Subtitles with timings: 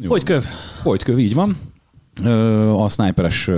[0.00, 0.44] Folytköv.
[0.82, 1.56] Folytköv, így van.
[2.76, 3.50] A sniperes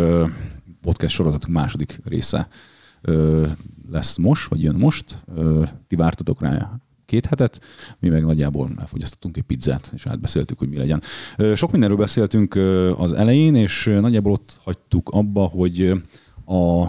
[0.83, 2.49] podcast sorozatunk második része
[3.91, 5.19] lesz most, vagy jön most.
[5.87, 6.71] Ti vártatok rá
[7.07, 7.61] két hetet,
[7.99, 11.03] mi meg nagyjából elfogyasztottunk egy pizzát, és átbeszéltük, hogy mi legyen.
[11.55, 12.55] Sok mindenről beszéltünk
[12.97, 16.03] az elején, és nagyjából ott hagytuk abba, hogy
[16.47, 16.87] a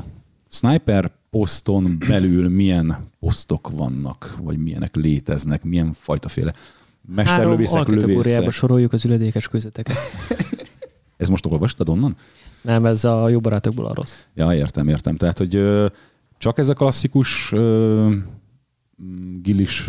[0.49, 6.53] sniper poszton belül milyen posztok vannak, vagy milyenek léteznek, milyen fajtaféle
[7.07, 8.51] mesterlövészek, lövészek.
[8.51, 9.97] soroljuk az üledékes közötteket.
[11.17, 12.15] ez most olvastad onnan?
[12.61, 14.23] Nem, ez a jó barátokból a rossz.
[14.33, 15.15] Ja, értem, értem.
[15.15, 15.63] Tehát, hogy
[16.37, 17.53] csak ez a klasszikus
[19.41, 19.87] gilis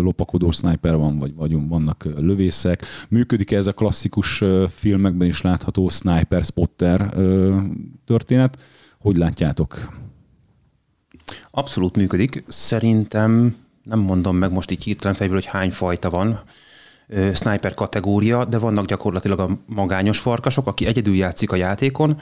[0.00, 2.84] lopakodó sniper van, vagy, vagy vannak lövészek.
[3.08, 7.14] Működik ez a klasszikus filmekben is látható sniper, spotter
[8.04, 8.58] történet?
[8.98, 9.92] Hogy látjátok?
[11.50, 12.44] Abszolút működik.
[12.48, 13.56] Szerintem
[13.88, 16.40] nem mondom meg most így hirtelen fejből, hogy hány fajta van,
[17.34, 22.20] sniper kategória, de vannak gyakorlatilag a magányos farkasok, aki egyedül játszik a játékon,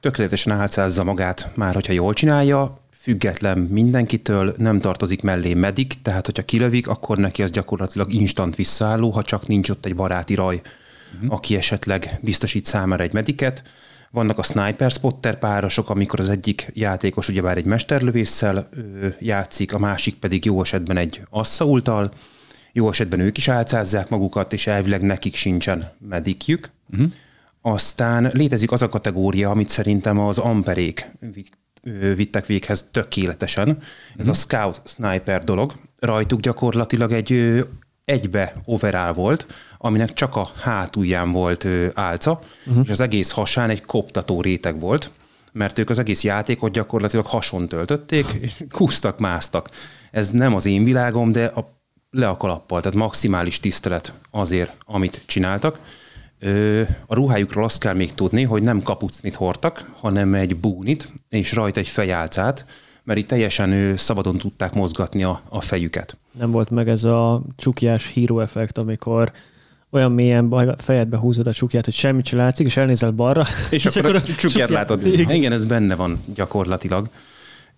[0.00, 6.44] tökéletesen álcázza magát már, hogyha jól csinálja, független mindenkitől, nem tartozik mellé medik, tehát hogyha
[6.44, 10.60] kilövik, akkor neki az gyakorlatilag instant visszaálló, ha csak nincs ott egy baráti raj,
[11.14, 11.32] uh-huh.
[11.32, 13.62] aki esetleg biztosít számára egy mediket.
[14.16, 18.68] Vannak a sniper spotter párosok, amikor az egyik játékos ugyebár egy mesterlövésszel
[19.18, 22.12] játszik, a másik pedig jó esetben egy asszaultal,
[22.72, 26.70] jó esetben ők is álcázzák magukat, és elvileg nekik sincsen medikjük.
[26.92, 27.12] Uh-huh.
[27.60, 31.10] Aztán létezik az a kategória, amit szerintem az amperék
[32.14, 33.68] vittek véghez tökéletesen.
[33.68, 33.76] Ez
[34.16, 34.28] uh-huh.
[34.28, 35.72] a scout sniper dolog.
[35.98, 37.64] Rajtuk gyakorlatilag egy
[38.06, 39.46] egybe overall volt,
[39.78, 42.84] aminek csak a hátulján volt álca, uh-huh.
[42.84, 45.10] és az egész hasán egy koptató réteg volt,
[45.52, 49.70] mert ők az egész játékot gyakorlatilag hason töltötték, és kúztak, másztak.
[50.10, 51.66] Ez nem az én világom, de a,
[52.10, 55.80] le a kalappal, tehát maximális tisztelet azért, amit csináltak.
[57.06, 61.80] A ruhájukról azt kell még tudni, hogy nem kapucnit hordtak, hanem egy búnit, és rajta
[61.80, 62.64] egy fejálcát,
[63.06, 66.18] mert itt teljesen ő, szabadon tudták mozgatni a, a fejüket.
[66.38, 69.32] Nem volt meg ez a csukjás híró effekt, amikor
[69.90, 73.44] olyan mélyen a fejedbe húzod a csukját, hogy semmit sem látszik, és elnézel balra.
[73.70, 75.06] És, és akkor, akkor a csukját látod.
[75.06, 77.08] Igen, ez benne van gyakorlatilag.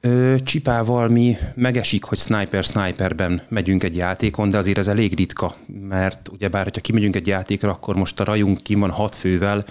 [0.01, 5.55] Ö, csipával mi megesik, hogy sniper-sniperben megyünk egy játékon, de azért ez elég ritka,
[5.89, 9.65] mert ugyebár, hogyha kimegyünk egy játékra, akkor most a rajunk ki van hat fővel,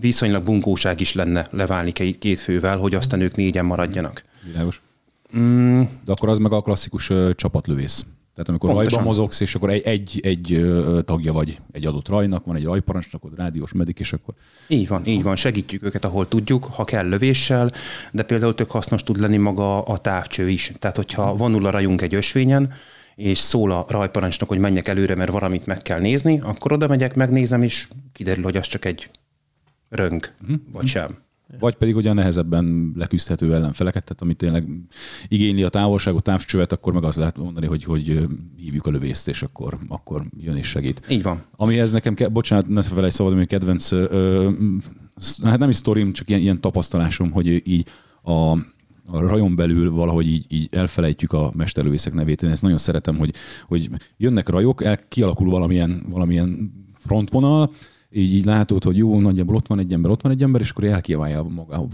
[0.00, 4.24] viszonylag bunkóság is lenne leválni két fővel, hogy aztán ők négyen maradjanak.
[4.44, 4.82] Világos.
[5.36, 5.82] Mm.
[6.04, 8.06] De akkor az meg a klasszikus uh, csapatlövész.
[8.34, 8.90] Tehát amikor Pontosan.
[8.90, 10.72] rajban mozogsz, és akkor egy, egy, egy
[11.04, 14.34] tagja vagy egy adott rajnak, van egy rajparancsnokod, rádiós medik, és akkor...
[14.68, 17.72] Így van, így van, segítjük őket, ahol tudjuk, ha kell lövéssel,
[18.12, 20.72] de például tök hasznos tud lenni maga a távcső is.
[20.78, 22.72] Tehát, hogyha vonul a rajunk egy ösvényen,
[23.16, 27.14] és szól a rajparancsnok, hogy menjek előre, mert valamit meg kell nézni, akkor oda megyek,
[27.14, 29.10] megnézem, és kiderül, hogy az csak egy
[29.94, 30.56] rönk, uh-huh.
[30.72, 31.22] vagy sem.
[31.58, 34.68] Vagy pedig ugye a nehezebben leküzdhető ellenfeleket, tehát amit tényleg
[35.28, 39.42] igényli a távolságot, távcsövet, akkor meg azt lehet mondani, hogy, hogy hívjuk a lövészt, és
[39.42, 41.06] akkor, akkor jön és segít.
[41.08, 41.42] Így van.
[41.56, 44.50] Ami ez nekem, ke- bocsánat, ne felejt szabad, hogy kedvenc, ö,
[45.42, 47.88] hát nem is sztorim, csak ilyen, ilyen tapasztalásom, hogy így
[48.22, 48.50] a,
[49.06, 52.42] a rajon belül valahogy így, így elfelejtjük a mesterlövészek nevét.
[52.42, 53.34] Én ezt nagyon szeretem, hogy,
[53.66, 57.72] hogy jönnek rajok, el, kialakul valamilyen, valamilyen frontvonal,
[58.14, 60.70] így, így látod, hogy jó, nagyjából ott van egy ember, ott van egy ember, és
[60.70, 61.46] akkor elkiabálja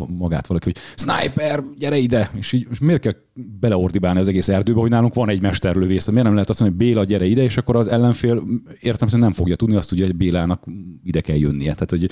[0.08, 2.30] magát valaki, hogy sniper, gyere ide!
[2.34, 3.14] És így és miért kell
[3.60, 6.06] beleordibálni az egész erdőbe, hogy nálunk van egy mesterlövész?
[6.06, 8.42] Miért nem lehet azt mondani, hogy Béla, gyere ide, és akkor az ellenfél
[8.80, 10.64] értem, hogy nem fogja tudni, azt tudja, hogy Bélának
[11.04, 11.74] ide kell jönnie.
[11.74, 12.10] Tehát, hogy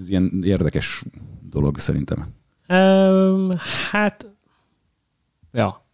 [0.00, 1.02] ez ilyen érdekes
[1.50, 2.26] dolog szerintem.
[2.68, 3.52] Um,
[3.90, 4.26] hát,
[5.52, 5.86] ja,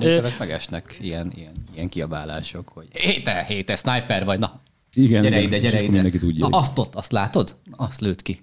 [0.00, 4.60] ezek megesnek ilyen, ilyen, ilyen kiabálások, hogy hé te, hé te, sniper vagy, na,
[4.94, 5.92] igen, gyere ide, gyere ide.
[5.92, 6.48] Mindenki tudja.
[6.48, 7.56] Na, azt ott, azt látod?
[7.70, 8.40] Azt lőtt ki.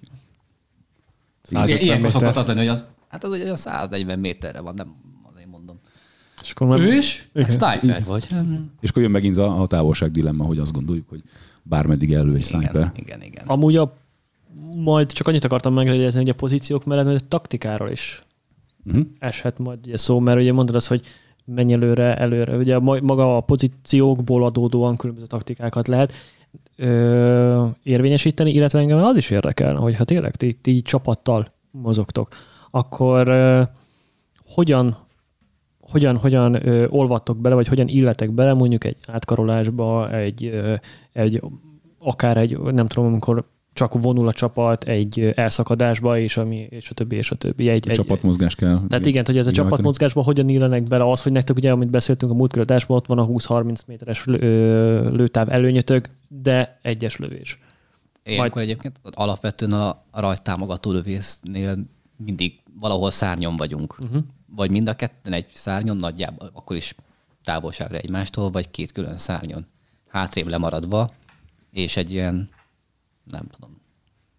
[1.66, 4.94] Ilyenkor szokott az lenni, hogy az, hát az olyan 140 méterre van, nem
[5.32, 5.80] azért mondom.
[6.42, 6.80] És akkor már...
[6.80, 7.28] Ős?
[7.34, 8.26] Hát sniper vagy.
[8.80, 11.22] És akkor jön megint a, a távolság dilemma, hogy azt gondoljuk, hogy
[11.62, 12.74] bármeddig elő egy sniper.
[12.74, 13.46] Igen, igen, igen.
[13.46, 13.96] Amúgy a,
[14.74, 18.24] majd csak annyit akartam megjegyezni, hogy a pozíciók mellett, hogy a taktikáról is
[18.84, 19.06] uh-huh.
[19.18, 21.06] eshet majd ugye szó, mert ugye mondod azt, hogy
[21.44, 22.56] menj előre, előre.
[22.56, 26.12] Ugye maga a pozíciókból adódóan különböző taktikákat lehet
[26.76, 32.28] ö, érvényesíteni, illetve engem az is érdekel, hogy ha tényleg ti, ti csapattal mozogtok,
[32.70, 33.62] akkor ö,
[34.44, 34.96] hogyan
[35.80, 40.74] hogyan, hogyan ö, olvattok bele, vagy hogyan illetek bele mondjuk egy átkarolásba, egy, ö,
[41.12, 41.42] egy
[41.98, 46.94] akár egy, nem tudom, amikor csak vonul a csapat egy elszakadásba, és, ami, és a
[46.94, 47.68] többi, és a többi.
[47.68, 48.80] Egy, egy, csapatmozgás kell.
[48.88, 52.32] Tehát igen, hogy ez a csapatmozgásban hogyan illenek bele az, hogy nektek ugye, amit beszéltünk
[52.32, 57.58] a múltkor adásban, ott van a 20-30 méteres lőtáv előnyötök, de egyes lövés.
[58.24, 58.68] Ilyenkor Majd...
[58.68, 61.78] egyébként alapvetően a, a rajtámogató lövésznél
[62.16, 63.98] mindig valahol szárnyon vagyunk.
[64.02, 64.22] Uh-huh.
[64.56, 66.94] Vagy mind a ketten egy szárnyon, nagyjából akkor is
[67.44, 69.66] távolságra egymástól, vagy két külön szárnyon.
[70.08, 71.10] Hátrébb lemaradva,
[71.72, 72.48] és egy ilyen,
[73.24, 73.80] nem tudom,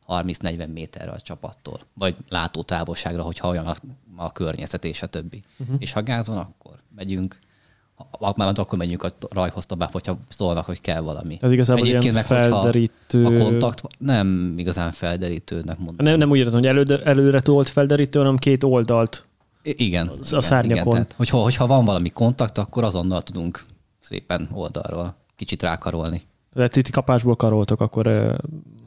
[0.07, 3.75] 30-40 méterre a csapattól, vagy látótávolságra, hogyha olyan a,
[4.15, 5.43] a környezet és a többi.
[5.57, 5.75] Uh-huh.
[5.79, 7.39] És ha gázon, akkor megyünk,
[8.35, 11.37] már akkor menjünk a rajhoz tovább, hogyha szólnak, hogy kell valami.
[11.41, 13.25] Ez igazából Egyébként ilyen meg, felderítő...
[13.25, 16.05] A kontakt nem igazán felderítőnek mondom.
[16.05, 19.23] Nem, nem úgy értem, hogy előre, előre tolt felderítő, hanem két oldalt.
[19.63, 20.07] Igen.
[20.07, 20.81] A igen, szárnyakon.
[20.81, 23.61] Igen, tehát, hogyha, hogyha van valami kontakt, akkor azonnal tudunk
[23.99, 26.21] szépen oldalról kicsit rákarolni.
[26.53, 28.07] Tehát itt kapásból karoltok akkor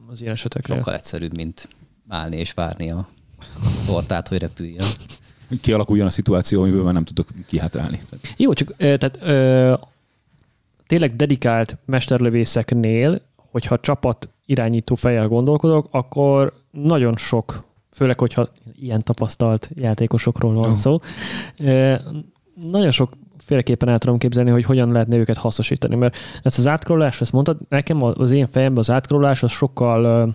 [0.07, 0.75] az ilyen esetekre.
[0.75, 1.67] Sokkal egyszerűbb, mint
[2.07, 3.07] állni és várni a
[3.85, 4.85] tortát, hogy repüljön
[5.61, 7.99] kialakuljon a szituáció, amiből már nem tudok kihátrálni.
[8.37, 9.73] Jó, csak tehát ö,
[10.87, 19.69] tényleg dedikált mesterlövészeknél, hogyha csapat irányító fejjel gondolkodok, akkor nagyon sok, főleg, hogyha ilyen tapasztalt
[19.73, 20.75] játékosokról van oh.
[20.75, 20.97] szó,
[21.59, 21.95] ö,
[22.55, 27.21] nagyon sok féleképpen el tudom képzelni, hogy hogyan lehetne őket hasznosítani, mert ezt az átkrolás,
[27.21, 30.33] ezt mondtad, nekem az én fejemben az átkrolás az sokkal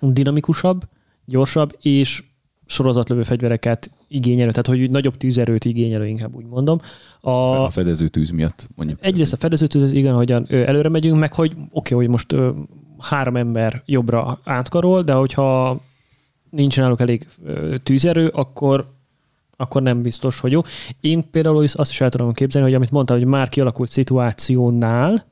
[0.00, 0.82] dinamikusabb,
[1.24, 2.22] gyorsabb, és
[2.66, 6.80] sorozatlövő fegyvereket igényelő, tehát hogy nagyobb tűzerőt igényelő, inkább úgy mondom.
[7.20, 8.98] A, a fedező tűz miatt mondjuk.
[9.02, 12.50] Egyrészt a fedező tűz, igen, hogyan előre megyünk, meg hogy oké, okay, hogy most ö,
[12.98, 15.80] három ember jobbra átkarol, de hogyha
[16.50, 18.92] nincs náluk elég ö, tűzerő, akkor
[19.62, 20.60] akkor nem biztos, hogy jó.
[21.00, 25.24] Én például azt is el tudom képzelni, hogy amit mondta, hogy már kialakult szituációnál,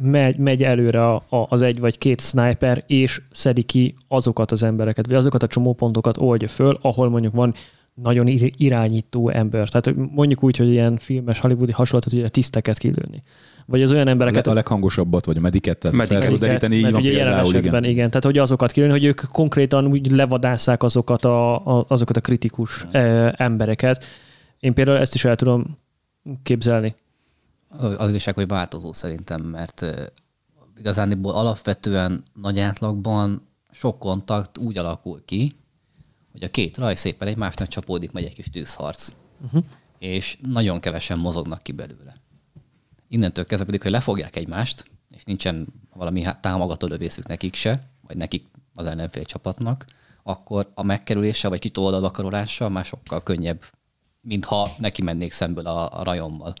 [0.00, 4.62] megy, megy előre a, a, az egy vagy két sniper, és szedi ki azokat az
[4.62, 7.54] embereket, vagy azokat a csomópontokat oldja föl, ahol mondjuk van
[8.02, 8.26] nagyon
[8.56, 9.68] irányító ember.
[9.68, 13.22] Tehát mondjuk úgy, hogy ilyen filmes, hollywoodi hasonlatot, hogy a tiszteket kilőni.
[13.66, 14.46] Vagy az olyan embereket...
[14.46, 17.84] A leghangosabbat, vagy a mediket, mediket fel deríteni, így ugye jelen esetben, igen.
[17.84, 18.08] igen.
[18.08, 22.86] Tehát, hogy azokat kilőni, hogy ők konkrétan úgy levadásszák azokat a, a, azokat a kritikus
[22.90, 24.04] e, embereket.
[24.58, 25.64] Én például ezt is el tudom
[26.42, 26.94] képzelni.
[27.78, 29.84] Az igazság, hogy változó szerintem, mert
[30.78, 35.56] igazán alapvetően nagy átlagban sok kontakt úgy alakul ki,
[36.36, 39.12] hogy a két raj szépen egymásnak csapódik, megy egy kis tűzharc.
[39.44, 39.64] Uh-huh.
[39.98, 42.20] És nagyon kevesen mozognak ki belőle.
[43.08, 48.46] Innentől kezdve pedig, hogy lefogják egymást, és nincsen valami támogató lövészük nekik se, vagy nekik
[48.74, 49.84] az ellenfél csapatnak,
[50.22, 53.64] akkor a megkerülése vagy kitoldalat már sokkal könnyebb
[54.20, 56.54] mintha neki mennék szemből a, a rajommal.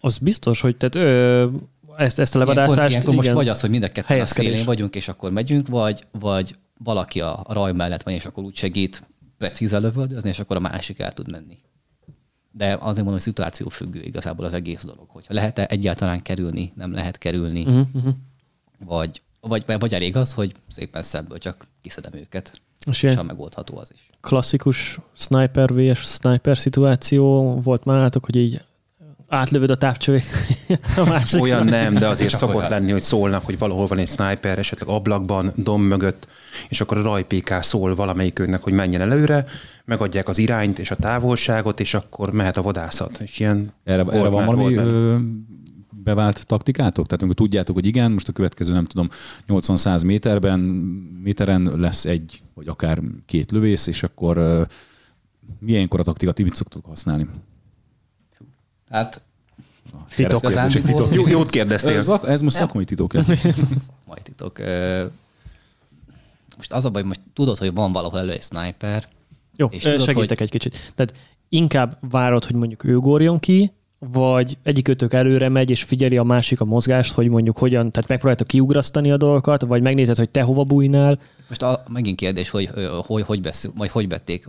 [0.00, 1.48] Az biztos, hogy tehát ö,
[1.96, 2.76] ezt, ezt a levadászást...
[2.76, 5.68] Ilyenkor, ilyenkor most vagy az, hogy mind a ketten a szélén vagyunk, és akkor megyünk,
[5.68, 9.02] vagy, vagy valaki a, a raj mellett van, és akkor úgy segít
[9.42, 11.58] precízen lövöldözni, és akkor a másik el tud menni.
[12.50, 16.92] De azért mondom, hogy szituáció függő igazából az egész dolog, hogyha lehet-e egyáltalán kerülni, nem
[16.92, 18.14] lehet kerülni, uh-huh.
[18.78, 22.60] Vagy, vagy, vagy elég az, hogy szépen szemből csak kiszedem őket.
[22.86, 24.10] És, és megoldható az is.
[24.20, 25.98] Klasszikus sniper vs.
[25.98, 28.64] sniper szituáció volt már látok, hogy így
[29.28, 30.24] átlövöd a távcsövét.
[31.40, 32.70] Olyan nem, de azért szokott olyan.
[32.70, 36.28] lenni, hogy szólnak, hogy valahol van egy sniper, esetleg ablakban, dom mögött,
[36.68, 39.44] és akkor a rajpéká szól valamelyikőnek, hogy menjen előre,
[39.84, 43.20] megadják az irányt és a távolságot, és akkor mehet a vadászat.
[43.20, 44.76] És ilyen erre, erre van valami
[46.02, 47.06] bevált taktikátok?
[47.06, 49.08] Tehát amikor tudjátok, hogy igen, most a következő nem tudom
[49.48, 50.60] 80-100 méterben,
[51.22, 54.66] méteren lesz egy, vagy akár két lövész, és akkor uh,
[55.58, 57.26] milyenkor a taktika, ti mit szoktok használni?
[58.90, 59.22] Hát
[60.14, 60.40] titok.
[60.84, 61.14] titok.
[61.14, 61.96] Jó, jót kérdeztél.
[61.96, 63.12] Ez, ez most szakmai titok.
[63.22, 64.58] szakmai titok.
[66.62, 69.04] Most az a baj, most tudod, hogy van valahol elő egy sniper.
[69.56, 70.42] Jó, és tudod, segítek hogy...
[70.42, 70.92] egy kicsit.
[70.94, 71.14] Tehát
[71.48, 76.22] inkább várod, hogy mondjuk ő górjon ki, vagy egyik ötök előre megy, és figyeli a
[76.22, 80.42] másik a mozgást, hogy mondjuk hogyan, tehát megpróbálta kiugrasztani a dolgokat, vagy megnézed, hogy te
[80.42, 81.18] hova bújnál.
[81.48, 82.70] Most a, megint kérdés, hogy
[83.06, 84.48] hogy, hogy, beszél, vagy hogy vették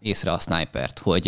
[0.00, 1.26] észre a snipert, hogy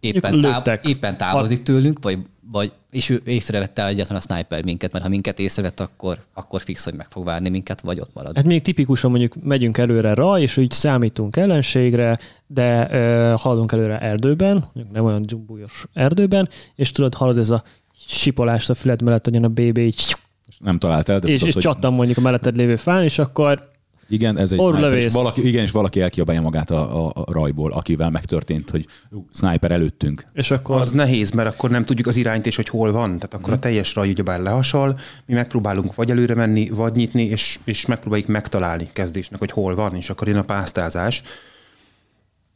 [0.00, 2.18] éppen, táv, éppen távozik tőlünk, vagy
[2.52, 6.84] vagy, és ő észrevette egyáltalán a sniper minket, mert ha minket észrevett, akkor, akkor fix,
[6.84, 8.36] hogy meg fog várni minket, vagy ott marad.
[8.36, 14.00] Hát még tipikusan mondjuk megyünk előre rá, és úgy számítunk ellenségre, de ö, haladunk előre
[14.00, 17.62] erdőben, mondjuk nem olyan dzsumbújos erdőben, és tudod, halad ez a
[18.06, 20.16] sipolást a füled mellett, hogy a BB így
[20.58, 21.18] nem találtál.
[21.18, 21.62] De és, tudod, és hogy...
[21.62, 23.70] csattam mondjuk a melletted lévő fán, és akkor
[24.10, 27.72] Igen, ez egy sniper, és valaki, igen, és valaki elkiabálja magát a, a, a rajból,
[27.72, 30.26] akivel megtörtént, hogy ú, sniper előttünk.
[30.32, 33.08] És akkor Az nehéz, mert akkor nem tudjuk az irányt és hogy hol van.
[33.08, 37.58] Tehát akkor a teljes raj ugyebár lehasal, mi megpróbálunk vagy előre menni, vagy nyitni, és,
[37.64, 41.22] és megpróbáljuk megtalálni kezdésnek, hogy hol van, és akkor jön a pásztázás.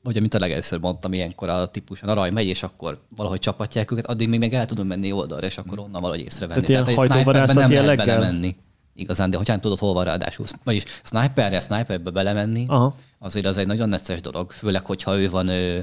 [0.02, 3.90] Vagy amit a legelőször mondtam, ilyenkor a típuson a raj megy, és akkor valahogy csapatják
[3.90, 6.62] őket, addig még meg el tudom menni oldalra, és akkor onnan valahogy észrevenni.
[6.62, 8.18] Tehát ilyen egy hajtóvadászat sniperben nem lehet jelleggel?
[8.18, 8.56] belemenni.
[8.94, 10.46] Igazán, de hogyha nem tudod, hol van ráadásul.
[10.64, 12.96] Vagyis sniperre, sniperbe belemenni, Aha.
[13.18, 15.78] azért az egy nagyon necces dolog, főleg, hogyha ő van ö,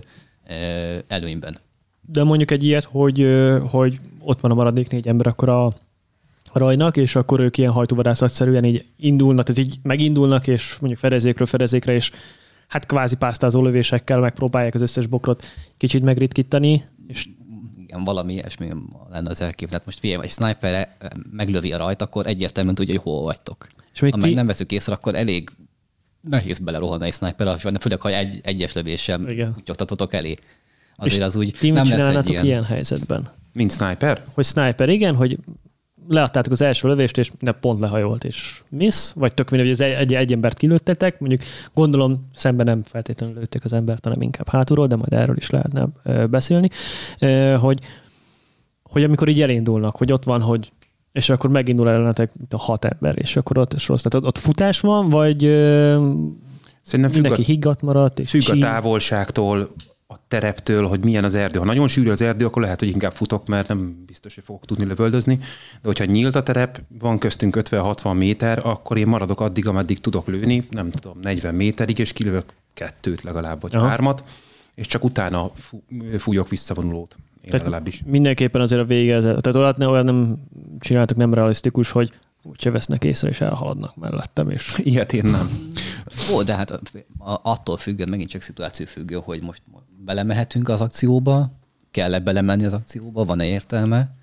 [0.47, 1.57] ö, előnyben.
[2.01, 3.27] De mondjuk egy ilyet, hogy,
[3.69, 5.73] hogy ott van a maradék négy ember, akkor a
[6.53, 11.93] rajnak, és akkor ők ilyen hajtóvadászatszerűen így indulnak, tehát így megindulnak, és mondjuk fedezékről fedezékre,
[11.93, 12.11] és
[12.67, 15.45] hát kvázi pásztázó lövésekkel megpróbálják az összes bokrot
[15.77, 17.27] kicsit megritkítani, és
[17.91, 18.67] Igen, valami ilyesmi
[19.09, 19.71] lenne az elképzelés.
[19.73, 20.95] Hát most figyelj, egy sniper
[21.31, 23.67] meglövi a rajt, akkor egyértelműen tudja, hogy hol vagytok.
[23.93, 25.49] És Ha meg ti- nem veszük észre, akkor elég
[26.21, 29.19] nehéz belerohanni egy sniper, főleg, ha egy, egyes lövéssel
[29.53, 30.35] kutyogtatotok elé.
[30.95, 32.45] Azért és az úgy ti nem lesz egy ilyen...
[32.45, 33.29] ilyen helyzetben?
[33.53, 34.23] Mint sniper?
[34.33, 35.37] Hogy sniper, igen, hogy
[36.11, 39.99] leadtátok az első lövést, és minden pont lehajolt, és miss, vagy tök mindegy, hogy az
[39.99, 41.41] egy, egy embert kilőttetek, mondjuk
[41.73, 45.87] gondolom szemben nem feltétlenül lőtték az embert, hanem inkább hátulról, de majd erről is lehetne
[46.27, 46.69] beszélni,
[47.59, 47.79] hogy,
[48.83, 50.71] hogy amikor így elindulnak, hogy ott van, hogy
[51.11, 54.01] és akkor megindul ellenetek a hat ember, és akkor ott rossz.
[54.01, 55.39] Tehát ott, futás van, vagy
[56.81, 58.59] Szerintem függ mindenki a, higgadt maradt, és függ a csín?
[58.59, 59.71] távolságtól,
[60.11, 61.59] a tereptől, hogy milyen az erdő.
[61.59, 64.65] Ha nagyon sűrű az erdő, akkor lehet, hogy inkább futok, mert nem biztos, hogy fogok
[64.65, 65.35] tudni lövöldözni.
[65.35, 70.27] De hogyha nyílt a terep, van köztünk 50-60 méter, akkor én maradok addig, ameddig tudok
[70.27, 73.87] lőni, nem tudom, 40 méterig, és kilövök kettőt legalább, vagy Aha.
[73.87, 74.23] Hármat,
[74.75, 75.83] és csak utána fú,
[76.17, 77.15] fújok visszavonulót.
[77.17, 78.03] Én Tehát legalábbis.
[78.05, 80.37] Mindenképpen azért a vége, tehát olyat ne, olyan nem
[80.79, 82.11] csináltak nem realisztikus, hogy
[82.43, 85.47] úgyse vesznek észre, és elhaladnak mellettem, és Ilyet én nem.
[86.33, 86.81] Ó, de hát
[87.17, 89.61] attól függ, megint csak szituáció függő, hogy most
[89.97, 91.51] belemehetünk az akcióba,
[91.91, 94.15] kell-e belemenni az akcióba, van-e értelme,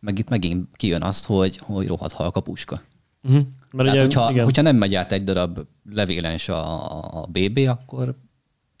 [0.00, 2.82] meg itt megint kijön azt, hogy, hogy rohadt halk a puska.
[3.22, 3.46] uh-huh.
[3.70, 5.58] mert Tehát, ugye, hogyha, igen, hogyha nem megy át egy darab
[5.90, 8.16] levélens a, a BB, akkor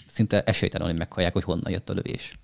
[0.06, 2.38] szinte esélytelen, hogy meghallják, hogy honnan jött a lövés.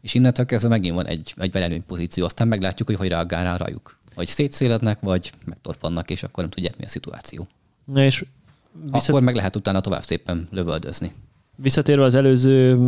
[0.00, 3.56] És innentől kezdve megint van egy, egy előny pozíció, aztán meglátjuk, hogy hogy reagál rá
[3.56, 3.98] rajuk.
[4.14, 7.48] Vagy szétszélednek, vagy megtorpannak, és akkor nem tudják, mi a szituáció.
[7.84, 8.24] Na és
[8.72, 11.12] visszat, Akkor meg lehet utána tovább szépen lövöldözni.
[11.56, 12.78] visszatérve az előző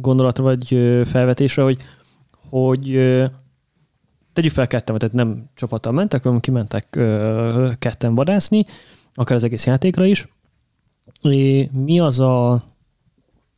[0.00, 0.68] gondolatra vagy
[1.04, 1.78] felvetésre, hogy,
[2.48, 2.90] hogy
[4.32, 6.88] tegyük fel ketten, tehát nem csapattal mentek, hanem kimentek
[7.78, 8.64] ketten vadászni,
[9.14, 10.28] akár az egész játékra is.
[11.72, 12.62] Mi az a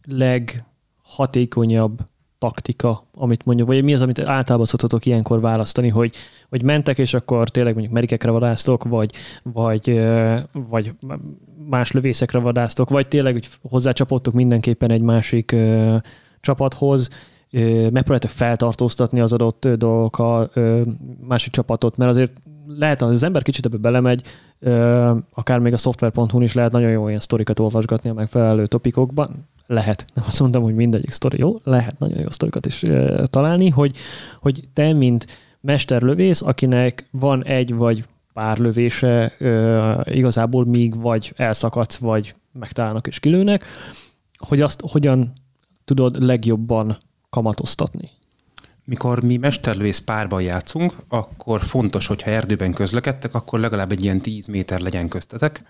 [0.08, 1.98] leghatékonyabb
[2.42, 6.14] taktika, amit mondjuk, vagy mi az, amit általában szoktatok ilyenkor választani, hogy,
[6.48, 10.06] hogy mentek, és akkor tényleg mondjuk merikekre vadásztok, vagy, vagy,
[10.52, 10.92] vagy
[11.68, 15.96] más lövészekre vadásztok, vagy tényleg hogy hozzácsapottok mindenképpen egy másik ö,
[16.40, 17.08] csapathoz,
[17.90, 20.82] megpróbáltak feltartóztatni az adott ö, dolgokkal ö,
[21.20, 24.22] másik csapatot, mert azért lehet, az ember kicsit ebbe belemegy,
[25.34, 29.48] akár még a software.hu-n is lehet nagyon jó ilyen sztorikat olvasgatni a megfelelő topikokban.
[29.72, 30.04] Lehet.
[30.14, 32.84] Nem azt mondtam, hogy mindegyik sztori jó, lehet nagyon jó sztorikat is
[33.24, 33.96] találni, hogy,
[34.40, 35.26] hogy te, mint
[35.60, 39.32] mesterlövész, akinek van egy vagy pár lövése,
[40.04, 43.64] igazából míg vagy elszakadsz, vagy megtalálnak és kilőnek,
[44.36, 45.32] hogy azt hogyan
[45.84, 46.98] tudod legjobban
[47.30, 48.10] kamatoztatni.
[48.84, 54.46] Mikor mi mesterlövész párban játszunk, akkor fontos, hogyha erdőben közlekedtek, akkor legalább egy ilyen 10
[54.46, 55.62] méter legyen köztetek.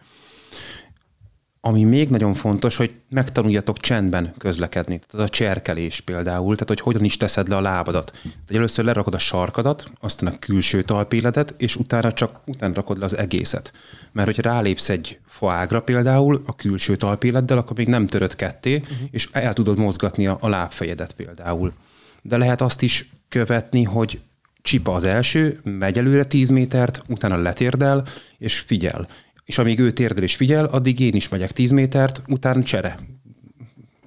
[1.65, 5.01] Ami még nagyon fontos, hogy megtanuljatok csendben közlekedni.
[5.09, 8.11] Tehát a cserkelés például, tehát hogy hogyan is teszed le a lábadat.
[8.23, 13.05] Tehát először lerakod a sarkadat, aztán a külső talpéledet, és utána csak utána rakod le
[13.05, 13.73] az egészet.
[14.13, 18.97] Mert hogyha rálépsz egy faágra például a külső talpéleddel, akkor még nem töröd ketté, uh-huh.
[19.11, 21.73] és el tudod mozgatni a, a lábfejedet például.
[22.23, 24.21] De lehet azt is követni, hogy
[24.63, 28.05] csipa az első, megy előre 10 métert, utána letérdel,
[28.39, 29.09] és figyel.
[29.53, 32.97] És amíg ő térdel és figyel, addig én is megyek 10 métert, utána csere.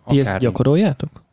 [0.07, 1.23] Ti ezt Akár gyakoroljátok?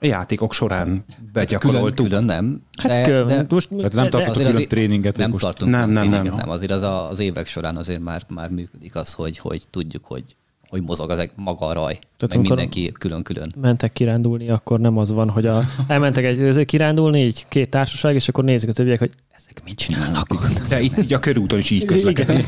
[0.00, 2.06] a játékok során Külön, begyakoroltuk.
[2.06, 2.62] külön nem.
[2.82, 6.08] Hát de, de, most Tehát nem azért külön azért tréninget, Nem most tartunk Nem, nem,
[6.08, 6.34] nem, nem, nem.
[6.34, 6.50] nem.
[6.50, 10.36] Azért az a, az évek során azért már, már működik az, hogy, hogy tudjuk, hogy,
[10.68, 11.98] hogy mozog az, maga a raj.
[12.16, 13.54] Tehát meg mindenki külön-külön.
[13.60, 18.28] mentek kirándulni, akkor nem az van, hogy a, elmentek egy kirándulni, így két társaság, és
[18.28, 20.68] akkor nézik a többiek, hogy ezek mit csinálnak ott.
[20.68, 22.46] De itt, így a körúton is így közlekedik.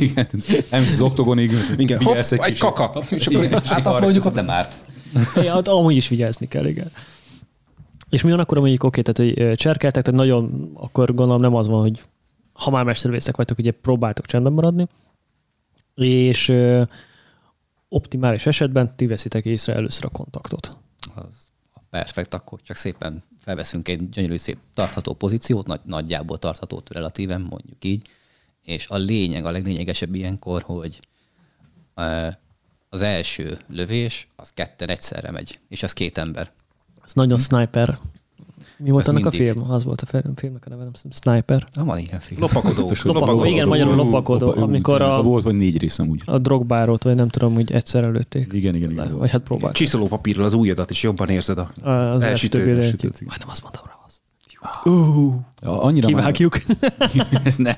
[0.00, 0.26] Igen.
[0.70, 2.58] Elmész az oktogonig, Igen, hopp, egy kicsit.
[2.58, 3.02] kaka.
[3.10, 3.62] És akkor Igen.
[3.64, 4.76] Hát azt mondjuk, ott nem árt.
[5.34, 6.90] Ja, ott amúgy is vigyázni kell, igen.
[8.10, 11.68] És mi van akkor, mondjuk oké, tehát hogy cserkeltek, tehát nagyon, akkor gondolom nem az
[11.68, 12.00] van, hogy
[12.52, 14.86] ha már mestervészek vagytok, ugye próbáltok csendben maradni,
[15.94, 16.82] és ö,
[17.92, 20.76] optimális esetben ti veszitek észre először a kontaktot.
[21.14, 21.34] Az
[21.90, 27.84] perfekt, akkor csak szépen felveszünk egy gyönyörű szép tartható pozíciót, nagy, nagyjából tartható relatíven, mondjuk
[27.84, 28.08] így,
[28.64, 31.00] és a lényeg, a leglényegesebb ilyenkor, hogy
[31.94, 32.28] ö,
[32.88, 36.50] az első lövés, az ketten egyszerre megy, és az két ember.
[37.04, 37.98] Ez nagyon sniper.
[38.82, 39.50] Mi volt Ez annak mindig.
[39.50, 39.70] a film?
[39.70, 41.66] Az volt a film- filmnek a neve, nem Sniper.
[41.74, 42.40] Ah, van ilyen film.
[42.40, 42.86] Lopakodó.
[42.86, 46.22] Hogy- Lopakodó, igen, magyarul lopakodó, Lopa- amikor a- Volt vagy négy részem úgy.
[46.24, 48.52] A drogbárót, vagy nem tudom, hogy egyszer előtték.
[48.52, 49.18] Igen, igen, igen.
[49.18, 49.74] Vagy hát próbált.
[49.74, 51.88] Csiszoló papírral az ujjadat is jobban érzed a...
[51.90, 52.94] Az első többi igen.
[53.26, 53.92] Majdnem azt mondtam rá.
[54.06, 54.20] azt.
[55.62, 56.58] Ja, annyira Kivágjuk.
[56.98, 57.28] Már...
[57.44, 57.76] Ez ne.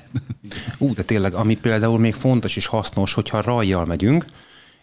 [0.78, 4.25] Ú, de tényleg, ami például még fontos és hasznos, hogyha rajjal megyünk,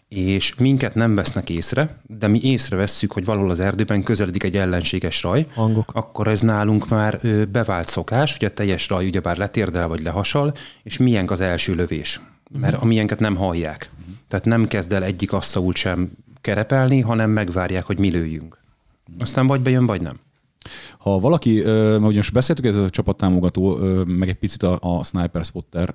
[0.10, 5.24] és minket nem vesznek észre, de mi észrevesszük, hogy valahol az erdőben közeledik egy ellenséges
[5.24, 5.92] raj, Hangok.
[5.94, 7.20] akkor ez nálunk már
[7.52, 12.22] bevált szokás, hogy a teljes raj ugyebár letérdel vagy lehasal, és milyenk az első lövés.
[12.52, 13.90] Mert a milyenket nem hallják.
[14.28, 16.12] Tehát nem kezd el egyik asszault sem
[16.42, 18.58] kerepelni, hanem megvárják, hogy mi lőjünk.
[19.20, 20.20] Aztán vagy bejön, vagy nem.
[20.98, 25.46] Ha valaki, mert ugye most beszéltük ez a csapattámogató, meg egy picit a, a sniper
[25.46, 25.94] spotter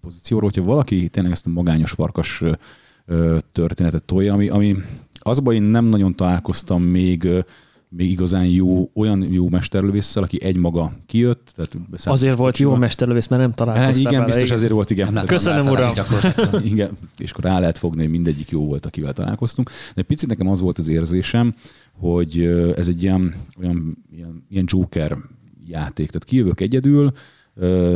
[0.00, 2.42] pozícióról, hogyha valaki tényleg ezt a magányos farkas
[3.52, 4.76] történetet tolja, ami, ami
[5.18, 7.28] az a baj, én nem nagyon találkoztam még,
[7.88, 11.52] még igazán jó, olyan jó mesterlövésszel, aki egymaga kijött.
[11.56, 15.12] Tehát Azért volt jó mesterlövész, mert nem Hát, találkoztál igen, vele, biztos ezért volt, igen.
[15.12, 15.92] Nem Köszönöm, uram.
[16.72, 19.68] Igen, és akkor rá lehet fogni, hogy mindegyik jó volt, akivel találkoztunk.
[19.68, 21.54] De egy picit nekem az volt az érzésem,
[21.92, 22.40] hogy
[22.76, 25.16] ez egy ilyen, olyan, ilyen, ilyen Joker
[25.66, 26.06] játék.
[26.06, 27.12] Tehát kijövök egyedül,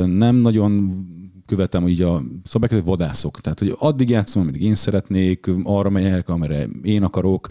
[0.06, 1.04] nem nagyon
[1.50, 3.40] követem így a szabályokat, hogy vadászok.
[3.40, 7.48] Tehát, hogy addig játszom, ameddig én szeretnék, arra megyek, amire én akarok,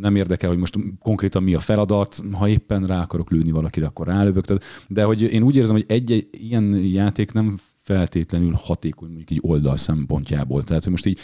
[0.00, 4.06] nem érdekel, hogy most konkrétan mi a feladat, ha éppen rá akarok lőni valakire, akkor
[4.06, 4.44] rálövök.
[4.44, 9.40] Tehát, de hogy én úgy érzem, hogy egy-egy ilyen játék nem feltétlenül hatékony mondjuk így
[9.42, 10.64] oldal szempontjából.
[10.64, 11.18] Tehát, hogy most így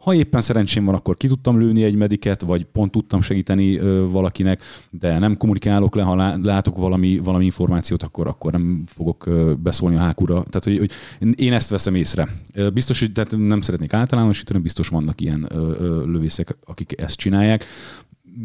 [0.00, 4.06] ha éppen szerencsém van, akkor ki tudtam lőni egy mediket, vagy pont tudtam segíteni ö,
[4.10, 9.26] valakinek, de nem kommunikálok le, ha lá- látok valami, valami információt, akkor, akkor nem fogok
[9.26, 10.34] ö, beszólni a hákura.
[10.34, 10.90] Tehát, hogy, hogy
[11.34, 12.28] én ezt veszem észre.
[12.72, 17.64] Biztos, hogy tehát nem szeretnék általánosítani, biztos vannak ilyen ö, ö, lövészek, akik ezt csinálják.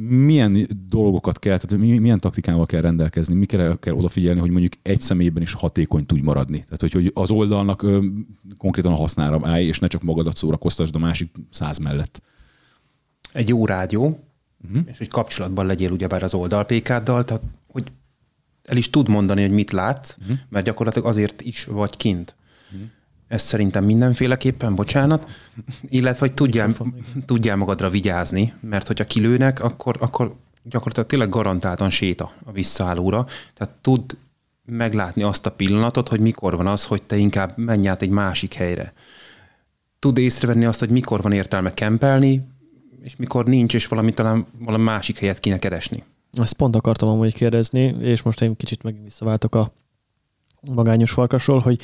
[0.08, 5.01] Milyen dolgokat kell, tehát mi- milyen taktikával kell rendelkezni, mikre kell odafigyelni, hogy mondjuk egy
[5.01, 6.60] személyben is hatékony tudj maradni.
[6.60, 8.06] Tehát, hogy, hogy az oldalnak ö,
[8.58, 12.21] konkrétan a hasznára állj, és ne csak magadat szórakoztasd a másik száz mellett.
[13.34, 14.24] Egy jó rádió,
[14.65, 14.84] uh-huh.
[14.86, 17.84] és hogy kapcsolatban legyél ugyebár az oldalpékáddal, tehát hogy
[18.63, 20.38] el is tud mondani, hogy mit látsz, uh-huh.
[20.50, 22.36] mert gyakorlatilag azért is vagy kint.
[22.71, 22.89] Uh-huh.
[23.36, 25.28] Ez szerintem mindenféleképpen, bocsánat,
[25.89, 26.74] illetve, hogy tudjál,
[27.26, 33.74] tudjál magadra vigyázni, mert hogyha kilőnek, akkor, akkor gyakorlatilag tényleg garantáltan séta a visszaállóra, tehát
[33.82, 34.17] tud
[34.65, 38.54] meglátni azt a pillanatot, hogy mikor van az, hogy te inkább menj át egy másik
[38.54, 38.93] helyre.
[40.00, 42.48] Tud észrevenni azt, hogy mikor van értelme kempelni,
[43.02, 46.04] és mikor nincs, és valami talán valami másik helyet kéne keresni.
[46.32, 49.71] Ezt pont akartam amúgy kérdezni, és most én kicsit megint visszaváltok a
[50.62, 51.82] magányos farkasról, hogy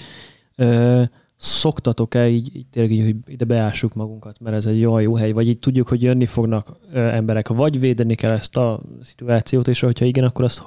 [0.56, 1.04] ö,
[1.42, 5.32] szoktatok-e így, így tényleg így, hogy ide beássuk magunkat, mert ez egy olyan jó hely,
[5.32, 10.06] vagy így tudjuk, hogy jönni fognak emberek, vagy védeni kell ezt a szituációt, és hogyha
[10.06, 10.64] igen, akkor azt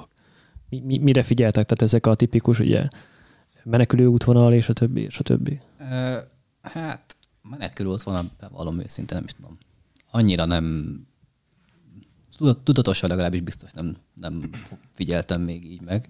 [0.69, 1.65] mi, mi, mire figyeltek?
[1.65, 2.87] Tehát ezek a tipikus, ugye,
[3.63, 5.59] menekülő útvonal, és a többi, és a többi.
[6.61, 7.15] Hát,
[7.49, 9.57] menekül ott van, valami őszintén nem is tudom.
[10.11, 10.97] Annyira nem
[12.37, 14.49] tudat- tudatosan legalábbis biztos nem, nem
[14.91, 16.05] figyeltem még így meg.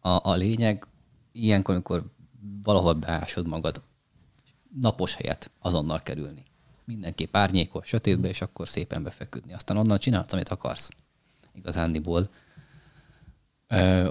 [0.00, 0.86] A, a lényeg,
[1.32, 2.04] ilyenkor, amikor
[2.62, 3.82] valahol beásod magad,
[4.80, 6.44] napos helyet azonnal kerülni.
[6.84, 9.52] Mindenképp árnyékos, sötétbe, és akkor szépen befeküdni.
[9.52, 10.88] Aztán onnan csinálsz, amit akarsz.
[11.54, 12.28] Igazándiból.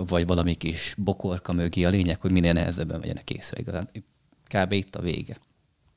[0.07, 1.83] Vagy valami kis bokorka mögé.
[1.83, 3.59] A lényeg, hogy minél nehezebben vegyenek észre.
[3.59, 3.89] Igazán.
[4.47, 4.71] Kb.
[4.71, 5.37] itt a vége.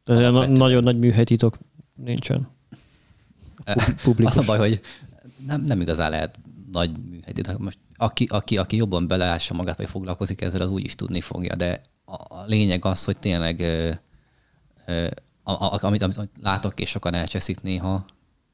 [0.05, 1.59] De na- nagyon nagy műhelytitok
[1.94, 2.48] nincsen.
[3.64, 4.35] Pu- Publikus.
[4.37, 4.81] Az a baj, hogy
[5.46, 6.38] nem, nem igazán lehet
[6.72, 7.33] nagy műhely.
[7.33, 11.20] De most aki, aki, aki jobban beleássa magát, vagy foglalkozik ezzel, az úgy is tudni
[11.20, 11.55] fogja.
[11.55, 13.61] De a, a lényeg az, hogy tényleg
[15.44, 18.05] amit, amit látok, és sokan elcseszik néha,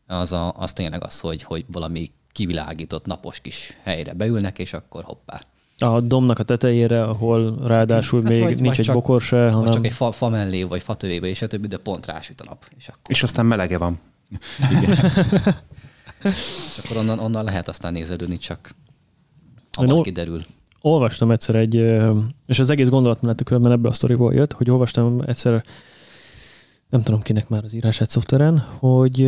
[0.07, 5.03] az, a, az tényleg az, hogy, hogy valami kivilágított napos kis helyre beülnek, és akkor
[5.05, 5.41] hoppá.
[5.79, 9.43] A domnak a tetejére, ahol ráadásul Hát még vagy- nincs vagy egy csak- bokor se,
[9.43, 12.07] Vagy hanem csak egy fa, fa mellé, vagy fa tövébe, és a többi, de pont
[12.07, 12.67] rásüt a nap.
[12.79, 14.01] És akkor, És aztán melege van.
[16.23, 18.71] és akkor onnan, onnan lehet aztán nézelődni, csak
[19.77, 20.45] hamar ol- kiderül.
[20.81, 21.75] olvastam egyszer egy,
[22.47, 25.65] és az egész gondolatmenet különben ebből a sztoriból jött, hogy olvastam egyszer,
[26.91, 29.21] nem tudom kinek már az írását szoftveren, hogy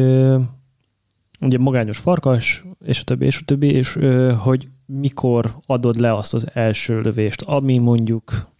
[1.40, 3.98] ugye magányos farkas, és a többi, és a többi, és
[4.38, 8.50] hogy mikor adod le azt az első lövést, ami mondjuk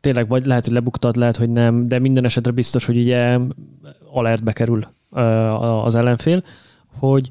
[0.00, 3.38] tényleg vagy lehet, hogy lebuktad, lehet, hogy nem, de minden esetre biztos, hogy ugye
[4.12, 4.86] alertbe kerül
[5.84, 6.42] az ellenfél,
[6.98, 7.30] hogy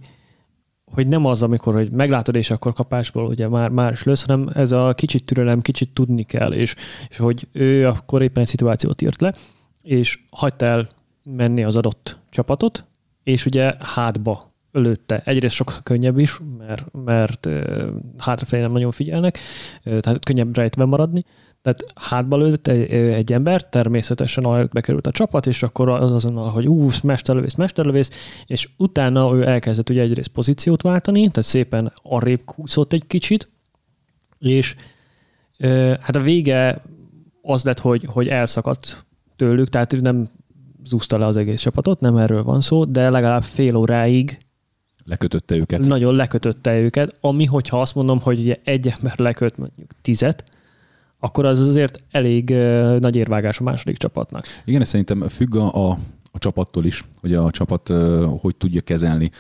[0.92, 4.50] hogy nem az, amikor hogy meglátod, és akkor kapásból ugye már, már is lősz, hanem
[4.54, 6.76] ez a kicsit türelem, kicsit tudni kell, és,
[7.10, 9.34] és hogy ő akkor éppen egy szituációt írt le,
[9.88, 10.88] és hagyta el
[11.24, 12.86] menni az adott csapatot,
[13.24, 15.22] és ugye hátba lőtte.
[15.26, 17.48] Egyrészt sokkal könnyebb is, mert, mert
[18.18, 19.40] hátrafelé nem nagyon figyelnek,
[19.84, 21.26] tehát könnyebb rejtve maradni,
[21.62, 26.68] tehát hátba lőtt egy, egy ember, természetesen ahogy bekerült a csapat, és akkor azonnal, hogy
[26.68, 28.10] ú, mesterlövész, mesterlövész,
[28.46, 33.50] és utána ő elkezdett ugye egyrészt pozíciót váltani, tehát szépen arrébb kúszott egy kicsit,
[34.40, 34.76] és
[36.02, 36.82] hát a vége
[37.42, 39.07] az lett, hogy, hogy elszakadt
[39.38, 40.30] tőlük, tehát nem
[40.84, 44.38] zúzta le az egész csapatot, nem erről van szó, de legalább fél óráig
[45.04, 45.80] lekötötte őket.
[45.80, 50.44] Nagyon lekötötte őket, ami, hogyha azt mondom, hogy ugye egy ember leköt mondjuk tizet,
[51.20, 52.50] akkor az azért elég
[53.00, 54.46] nagy érvágás a második csapatnak.
[54.66, 55.98] Igen, ez szerintem függ a, a
[56.38, 57.94] a csapattól is, hogy a csapat
[58.40, 59.32] hogy tudja kezelni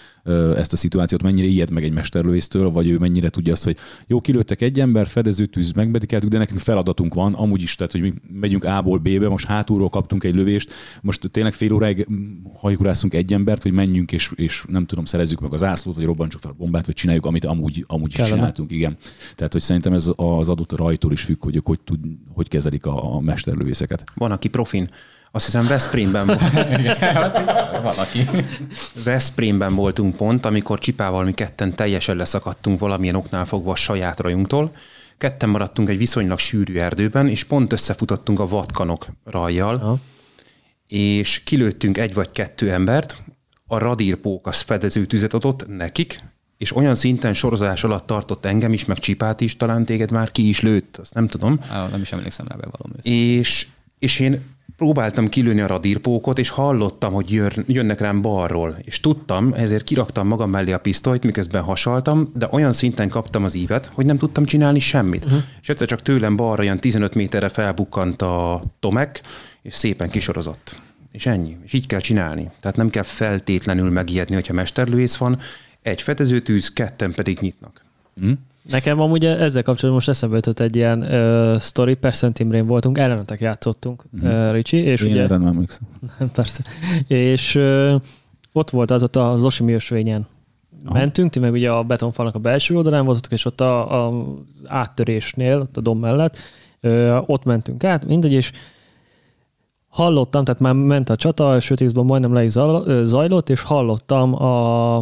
[0.56, 4.22] ezt a szituációt, mennyire ijed meg egy mesterlőésztől, vagy ő mennyire tudja azt, hogy jó,
[4.22, 8.64] kilőttek egy ember, fedezőtűz, megmedikeltük, de nekünk feladatunk van, amúgy is, tehát hogy mi megyünk
[8.64, 12.08] A-ból B-be, most hátulról kaptunk egy lövést, most tényleg fél óráig
[12.54, 16.42] hajkurászunk egy embert, hogy menjünk és, és nem tudom, szerezzük meg az ászlót, vagy robbantsuk
[16.42, 18.98] fel a bombát, vagy csináljuk, amit amúgy, amúgy is csináltunk, igen.
[19.36, 22.00] Tehát, hogy szerintem ez az adott rajtól is függ, hogy hogy, tud,
[22.34, 24.04] hogy kezelik a, a mesterlövészeket.
[24.16, 24.88] Van, aki profin
[25.32, 26.42] azt hiszem Veszprémben volt.
[27.96, 28.30] Valaki.
[29.04, 34.72] Veszprémben voltunk pont, amikor Csipával mi ketten teljesen leszakadtunk valamilyen oknál fogva a saját rajunktól.
[35.18, 39.98] Ketten maradtunk egy viszonylag sűrű erdőben, és pont összefutottunk a vatkanok rajjal, Aha.
[40.88, 43.24] és kilőttünk egy vagy kettő embert,
[43.68, 46.20] a radírpók az fedező tüzet adott nekik,
[46.58, 50.48] és olyan szinten sorozás alatt tartott engem is, meg Csipát is, talán téged már ki
[50.48, 51.60] is lőtt, azt nem tudom.
[51.70, 52.92] Á, nem is emlékszem rá bevallom.
[53.02, 53.68] És,
[54.00, 59.84] és én próbáltam kilőni a radírpókot, és hallottam, hogy jönnek rám balról, és tudtam, ezért
[59.84, 64.18] kiraktam magam mellé a pisztolyt, miközben hasaltam, de olyan szinten kaptam az ívet, hogy nem
[64.18, 65.26] tudtam csinálni semmit.
[65.26, 65.40] Uh-huh.
[65.62, 69.22] És egyszer csak tőlem balra ilyen 15 méterre felbukkant a Tomek,
[69.62, 70.82] és szépen kisorozott.
[71.12, 71.58] És ennyi.
[71.64, 72.52] És így kell csinálni.
[72.60, 75.40] Tehát nem kell feltétlenül megijedni, hogyha mesterlőész van,
[75.82, 77.86] egy fedezőtűz, ketten pedig nyitnak.
[78.18, 78.38] Uh-huh.
[78.70, 83.40] Nekem amúgy ezzel kapcsolatban most eszembe jutott egy ilyen uh, sztori, persze Imrén voltunk, ellenetek
[83.40, 84.28] játszottunk, mm.
[84.28, 84.78] uh, Ricsi.
[84.78, 85.66] És Én ugye, erre nem
[86.34, 86.64] Persze.
[87.08, 88.02] És uh,
[88.52, 90.28] ott volt az ott az Osimi ösvényen.
[90.86, 90.98] Aha.
[90.98, 94.26] mentünk, ti meg ugye a betonfalnak a belső oldalán voltatok, és ott a, a,
[94.66, 96.38] áttörésnél, ott a dom mellett,
[96.80, 98.52] ö, ott mentünk át, mindegy, és
[99.88, 102.52] hallottam, tehát már ment a csata, sőt, majdnem le is
[103.02, 104.98] zajlott, és hallottam a,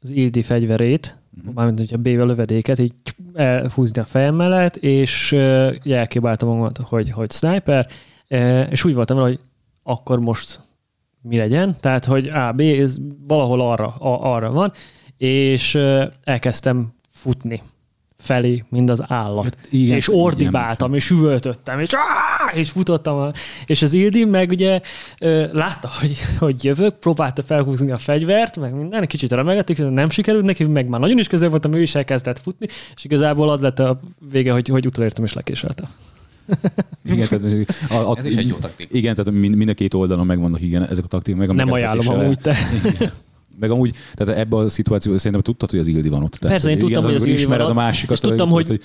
[0.00, 1.18] az Ildi fegyverét.
[1.54, 2.94] Mármint hogyha B-vel lövedéket, így
[3.34, 5.32] elhúzni a fejem mellett, és
[5.84, 7.88] elképáltam magamat, hogy, hogy sniper,
[8.70, 9.38] és úgy voltam hogy
[9.82, 10.60] akkor most
[11.22, 14.72] mi legyen, tehát hogy A, B, ez valahol arra, a, arra van,
[15.16, 15.74] és
[16.24, 17.62] elkezdtem futni
[18.20, 19.44] felé, mint az állat.
[19.44, 23.30] Hát igen, és ordibáltam, és üvöltöttem, és, áh, és futottam.
[23.66, 24.80] És az Ildi meg ugye
[25.52, 30.64] látta, hogy, hogy jövök, próbálta felhúzni a fegyvert, meg minden, kicsit remegették, nem sikerült neki,
[30.64, 33.98] meg már nagyon is közel voltam, ő is elkezdett futni, és igazából az lett a
[34.30, 35.86] vége, hogy, hogy utolértem és lekéseltem.
[37.04, 37.44] igen, tehát,
[37.90, 38.88] a, a, Ez is egy jó taktik.
[38.92, 41.36] Igen, tehát mind, mind a két oldalon megvannak igen, ezek a taktik.
[41.36, 42.56] Meg a nem ajánlom amúgy te.
[43.58, 46.32] Meg amúgy, tehát ebben a szituációban szerintem tudtad, hogy az Ildi van ott.
[46.32, 47.68] Tehát, Persze, én igen, tudtam, hogy az Ildi van ott.
[47.68, 48.66] a másikat, és tudtam, hogy...
[48.68, 48.80] hogy...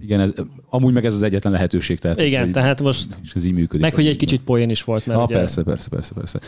[0.00, 0.32] Igen, ez,
[0.68, 1.98] amúgy meg ez az egyetlen lehetőség.
[1.98, 3.18] Tehát, igen, hogy, tehát most...
[3.22, 3.80] És ez így működik.
[3.80, 5.06] Meg, hogy egy kicsit poén is volt.
[5.06, 5.34] Mert ha, ugye...
[5.34, 6.40] persze, persze, persze, persze.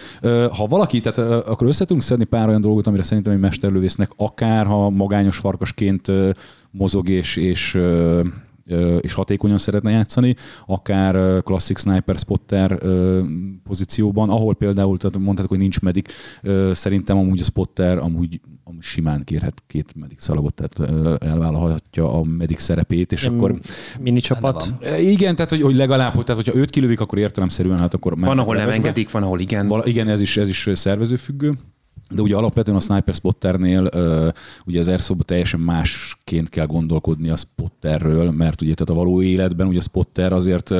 [0.48, 4.66] Ha valaki, tehát akkor össze tudunk szedni pár olyan dolgot, amire szerintem egy mesterlövésznek akár,
[4.66, 6.12] ha magányos farkasként
[6.70, 7.78] mozog és, és
[9.00, 10.34] és hatékonyan szeretne játszani,
[10.66, 12.78] akár klasszik sniper spotter
[13.64, 16.08] pozícióban, ahol például, tehát mondhatok, hogy nincs medik,
[16.72, 22.58] szerintem amúgy a spotter amúgy, amúgy simán kérhet két medik szalagot, tehát elvállalhatja a medik
[22.58, 23.60] szerepét, és akkor...
[24.00, 24.72] Mini csapat?
[25.00, 28.18] Igen, tehát hogy, hogy legalább, tehát hogyha őt kilövik, akkor értelemszerűen, hát akkor...
[28.18, 29.68] Van, ahol nem engedik, van, ahol igen.
[29.68, 31.58] Val, igen, ez is, ez is szervezőfüggő.
[32.14, 33.88] De ugye alapvetően a Sniper Spotternél
[34.66, 39.66] ugye az airsoft teljesen másként kell gondolkodni a spotterről, mert ugye tehát a való életben
[39.66, 40.70] ugye a spotter azért,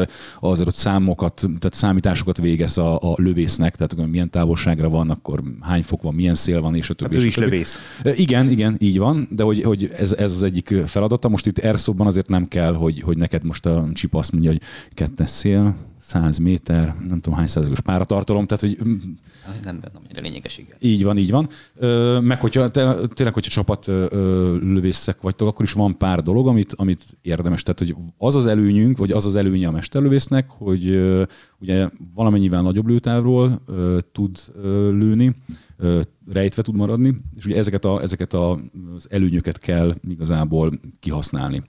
[0.41, 5.43] azért ott számokat, tehát számításokat végez a, a lövésznek, tehát hogy milyen távolságra van, akkor
[5.61, 7.15] hány fok van, milyen szél van, és a többi.
[7.15, 7.79] Hát ő is lövész.
[8.15, 11.29] Igen, igen, így van, de hogy, hogy ez, ez, az egyik feladata.
[11.29, 14.61] Most itt airsoftban azért nem kell, hogy, hogy neked most a csip azt mondja, hogy
[14.91, 18.87] kettes szél, 100 méter, nem tudom hány százalékos páratartalom, tehát hogy
[19.65, 20.77] Nem, nem annyira lényeges, igen.
[20.81, 21.49] így van, így van.
[22.23, 23.87] Meg hogyha tényleg, hogyha csapat
[24.61, 27.63] lövészek vagytok, akkor is van pár dolog, amit, amit érdemes.
[27.63, 31.01] Tehát, hogy az az előnyünk, vagy az az előnye a mesterlövésznek, hogy
[31.59, 33.63] ugye valamennyivel nagyobb lőtávról
[34.13, 34.39] tud
[34.91, 35.37] lőni,
[36.33, 41.63] rejtve tud maradni, és ugye ezeket, a, ezeket az előnyöket kell igazából kihasználni.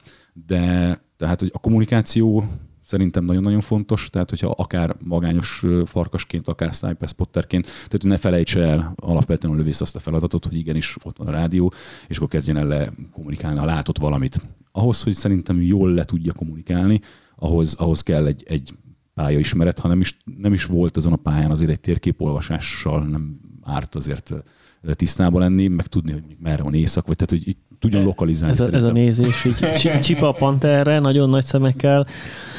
[0.47, 2.45] De tehát, hogy a kommunikáció
[2.83, 8.93] szerintem nagyon-nagyon fontos, tehát hogyha akár magányos farkasként, akár sniper spotterként, tehát ne felejtse el
[8.95, 11.73] alapvetően a lövész azt a feladatot, hogy igenis ott van a rádió,
[12.07, 14.41] és akkor kezdjen el le kommunikálni, ha látott valamit.
[14.71, 16.99] Ahhoz, hogy szerintem jól le tudja kommunikálni,
[17.35, 18.73] ahhoz, ahhoz kell egy, egy
[19.13, 23.95] pályaismeret, ha nem is, nem is volt azon a pályán azért egy térképolvasással nem árt
[23.95, 24.33] azért
[24.91, 28.53] tisztában lenni, meg tudni, hogy merre van éjszak, vagy tehát, hogy tudjon lokalizálni.
[28.53, 32.07] Ez a, ez a nézés, így csi- csipa a panterre, nagyon nagy szemekkel.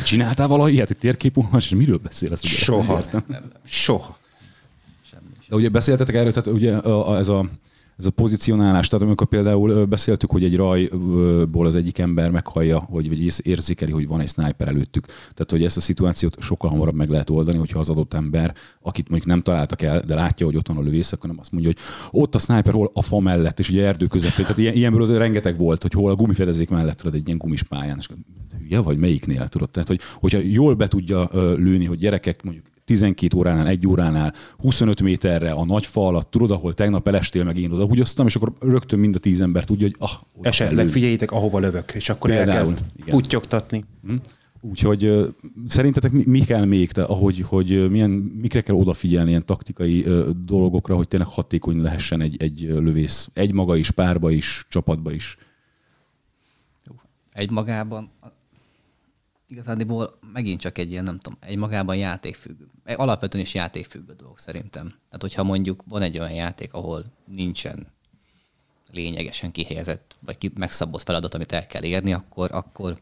[0.04, 2.44] Csináltál valaha ilyet, hogy térképolvas, és miről beszélsz?
[2.46, 2.96] Soha.
[2.96, 3.24] Értem.
[3.66, 4.18] Soha.
[5.48, 7.48] De ugye beszéltetek erről, tehát ugye a, a, ez a
[7.96, 13.08] ez a pozicionálás, tehát amikor például beszéltük, hogy egy rajból az egyik ember meghallja, hogy,
[13.08, 15.06] vagy érzékeli, hogy van egy sniper előttük.
[15.06, 19.08] Tehát, hogy ezt a szituációt sokkal hamarabb meg lehet oldani, hogyha az adott ember, akit
[19.08, 21.70] mondjuk nem találtak el, de látja, hogy ott van a lövész, akkor nem azt mondja,
[21.70, 21.80] hogy
[22.20, 24.44] ott a sniper hol a fa mellett, és ugye erdő közepén.
[24.44, 27.62] Tehát ilyen, ilyenből azért rengeteg volt, hogy hol a gumifedezék mellett, tudod, egy ilyen gumis
[27.62, 27.96] pályán.
[27.98, 28.08] És
[28.58, 29.70] hülye vagy melyiknél, tudod?
[29.70, 35.02] Tehát, hogy, hogyha jól be tudja lőni, hogy gyerekek mondjuk 12 óránál, egy óránál, 25
[35.02, 38.52] méterre a nagy fa alatt, tudod, ahol tegnap elestél, meg én oda húgyoztam, és akkor
[38.60, 40.10] rögtön mind a tíz ember tudja, hogy ah,
[40.46, 43.08] Esetleg figyeljétek, ahova lövök, és akkor Például, elkezd igen.
[43.08, 43.84] putyogtatni.
[44.06, 44.14] Hm?
[44.60, 45.34] Úgyhogy
[45.66, 50.06] szerintetek mi, mi kell még, te, ahogy, hogy milyen, mikre kell odafigyelni ilyen taktikai
[50.44, 55.36] dolgokra, hogy tényleg hatékony lehessen egy, egy lövész, egy maga is, párba is, csapatba is.
[57.32, 58.10] Egy magában
[59.54, 62.68] igazándiból megint csak egy ilyen, nem tudom, egy magában játékfüggő.
[62.84, 64.86] Alapvetően is játékfüggő dolog szerintem.
[64.86, 67.86] Tehát, hogyha mondjuk van egy olyan játék, ahol nincsen
[68.92, 73.00] lényegesen kihelyezett, vagy megszabott feladat, amit el kell érni, akkor, akkor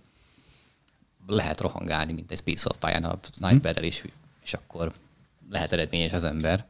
[1.26, 4.04] lehet rohangálni, mint egy Space of pályán a sniperrel is,
[4.42, 4.92] és akkor
[5.50, 6.66] lehet eredményes az ember.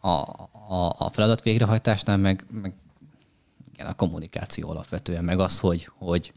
[0.00, 2.74] A, a, a feladat végrehajtásnál meg, meg
[3.72, 6.32] igen, a kommunikáció alapvetően, meg az, hogy, hogy,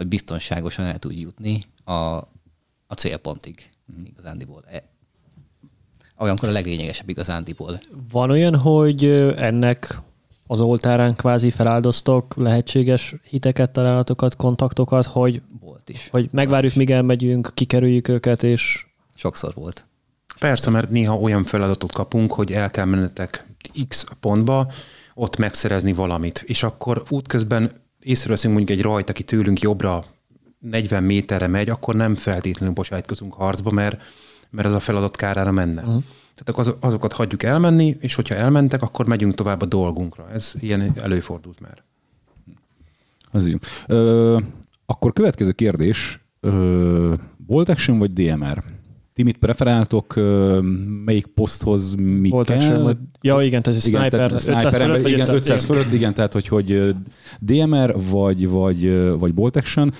[0.00, 1.92] hogy biztonságosan el tud jutni a,
[2.86, 3.70] a célpontig
[4.04, 4.64] igazándiból.
[4.70, 4.82] E,
[6.18, 7.80] olyankor a leglényegesebb igazándiból.
[8.10, 9.04] Van olyan, hogy
[9.36, 10.00] ennek
[10.46, 16.08] az oltárán kvázi feláldoztok lehetséges hiteket, találatokat, kontaktokat, hogy, Volt is.
[16.10, 19.84] hogy megvárjuk, míg elmegyünk, kikerüljük őket, és Sokszor volt.
[20.38, 23.46] Persze, mert néha olyan feladatot kapunk, hogy el kell mennetek
[23.88, 24.72] X pontba,
[25.14, 26.42] ott megszerezni valamit.
[26.46, 30.04] És akkor útközben észreveszünk mondjuk egy rajt, aki tőlünk jobbra
[30.58, 34.02] 40 méterre megy, akkor nem feltétlenül bocsájtkozunk harcba, mert,
[34.50, 35.80] mert az a feladat kárára menne.
[35.80, 36.02] Uh-huh.
[36.34, 40.30] Tehát akkor az, azokat hagyjuk elmenni, és hogyha elmentek, akkor megyünk tovább a dolgunkra.
[40.32, 41.82] Ez ilyen előfordult már.
[43.30, 43.58] Az így.
[43.86, 44.38] Ö,
[44.86, 46.20] akkor következő kérdés.
[46.40, 47.14] Ö,
[47.46, 48.64] Bolt Action vagy DMR?
[49.20, 50.14] Ti mit preferáltok?
[51.04, 52.56] Melyik poszthoz mi volt kell?
[52.56, 52.96] action, vagy...
[53.20, 55.76] Ja, igen, tehát ez egy sniper, tehát 500 sniper fölött, vagy igen, 500, 500 igen.
[55.76, 56.94] fölött, igen, tehát hogy, hogy
[57.40, 59.92] DMR vagy, vagy, vagy Bolt Action.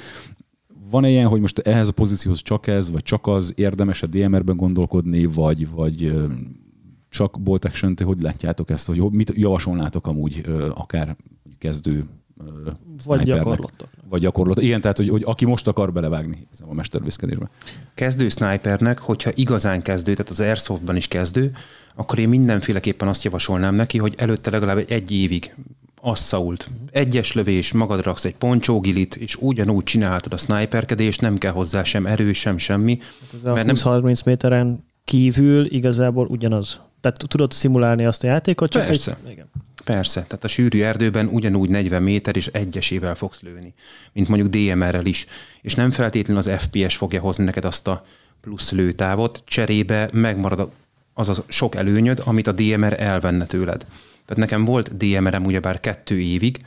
[0.91, 4.57] Van ilyen, hogy most ehhez a pozícióhoz csak ez, vagy csak az, érdemes a DMR-ben
[4.57, 6.13] gondolkodni, vagy, vagy
[7.09, 10.43] csak Bolt Action, ti hogy látjátok ezt, hogy ho- mit javasolnátok amúgy
[10.75, 11.17] akár
[11.59, 12.05] kezdő
[13.05, 13.89] Vagy gyakorlottak.
[14.09, 14.59] Vagy gyakorlott.
[14.59, 17.51] Igen, tehát, hogy, hogy aki most akar belevágni a mestervészkedésbe.
[17.95, 21.53] kezdő snipernek, hogyha igazán kezdő, tehát az Airsoftban is kezdő,
[21.95, 25.55] akkor én mindenféleképpen azt javasolnám neki, hogy előtte legalább egy, évig
[26.01, 26.71] asszault.
[26.91, 32.07] Egyes lövés, magad raksz egy poncsógilit, és ugyanúgy csinálhatod a sniperkedést, nem kell hozzá sem
[32.07, 32.99] erő, sem semmi.
[33.35, 36.81] Ez a Mert nem- 20-30 méteren kívül igazából ugyanaz.
[37.01, 39.19] Tehát tudod szimulálni azt a játékot, csak Persze.
[39.25, 39.31] egy...
[39.31, 39.51] Igen.
[39.85, 43.75] Persze, tehát a sűrű erdőben ugyanúgy 40 méter és egyesével fogsz lőni,
[44.13, 45.27] mint mondjuk DMR-rel is.
[45.61, 48.03] És nem feltétlenül az FPS fogja hozni neked azt a
[48.41, 50.71] plusz lőtávot, cserébe megmarad
[51.15, 53.87] az a sok előnyöd, amit a DMR elvenne tőled.
[54.25, 56.59] Tehát nekem volt DMR-em ugyebár kettő évig,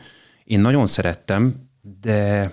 [0.43, 1.69] én nagyon szerettem,
[2.02, 2.52] de,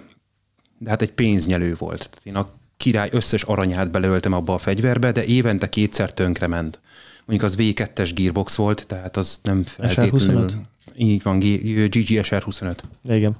[0.78, 1.98] de hát egy pénznyelő volt.
[2.10, 6.80] Tehát én a király összes aranyát belöltem abba a fegyverbe, de évente kétszer tönkrement.
[7.24, 10.46] Mondjuk az V2-es gearbox volt, tehát az nem feltétlenül...
[10.48, 10.54] SR25?
[10.96, 12.76] Így van, GG SR25.
[13.08, 13.36] Igen.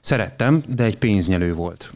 [0.00, 1.92] Szerettem, de egy pénznyelő volt.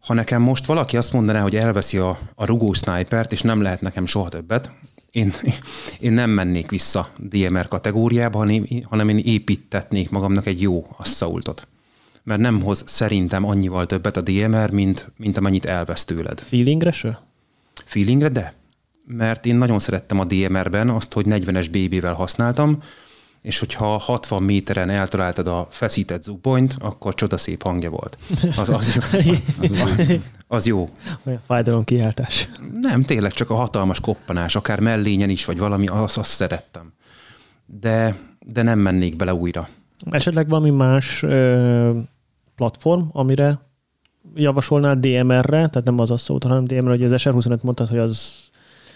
[0.00, 3.80] Ha nekem most valaki azt mondaná, hogy elveszi a, a rugó snipert, és nem lehet
[3.80, 4.70] nekem soha többet,
[5.10, 5.32] én,
[6.06, 11.68] én nem mennék vissza DMR kategóriába, hanem, hanem én építetnék magamnak egy jó assaultot.
[12.26, 16.40] Mert nem hoz szerintem annyival többet a DMR, mint, mint amennyit elvesz tőled.
[16.40, 17.26] Feelingre se?
[17.84, 18.54] feelingre, de
[19.06, 22.82] mert én nagyon szerettem a DMR-ben azt, hogy 40-es BB-vel használtam,
[23.42, 28.18] és hogyha 60 méteren eltaláltad a feszített zubbonyt, akkor csodaszép hangja volt.
[28.56, 29.32] Az, az, jó.
[29.62, 30.88] az, az, az jó.
[31.24, 32.48] Olyan fájdalom kiáltás.
[32.80, 36.92] Nem, tényleg csak a hatalmas koppanás, akár mellényen is, vagy valami, azt, azt szerettem.
[37.66, 39.68] De, de nem mennék bele újra.
[40.10, 41.98] Esetleg valami más ö,
[42.56, 43.60] platform, amire
[44.34, 48.44] javasolnál DMR-re, tehát nem az a szót, hanem DMR, hogy az SR25 mondtad, hogy az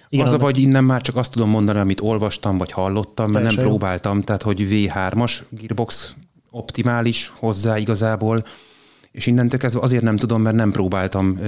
[0.09, 3.45] igen, az a vagy innen már csak azt tudom mondani, amit olvastam, vagy hallottam, mert
[3.45, 3.63] nem jó.
[3.63, 6.15] próbáltam, tehát hogy V3-as Gearbox
[6.51, 8.43] optimális hozzá igazából,
[9.11, 11.39] és innentől kezdve azért nem tudom, mert nem próbáltam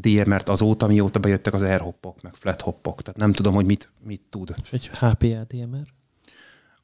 [0.00, 4.22] DMR-t azóta, mióta bejöttek az airhoppok, meg flat hoppok, tehát nem tudom, hogy mit, mit
[4.30, 4.54] tud.
[4.62, 5.86] És egy HPA DMR?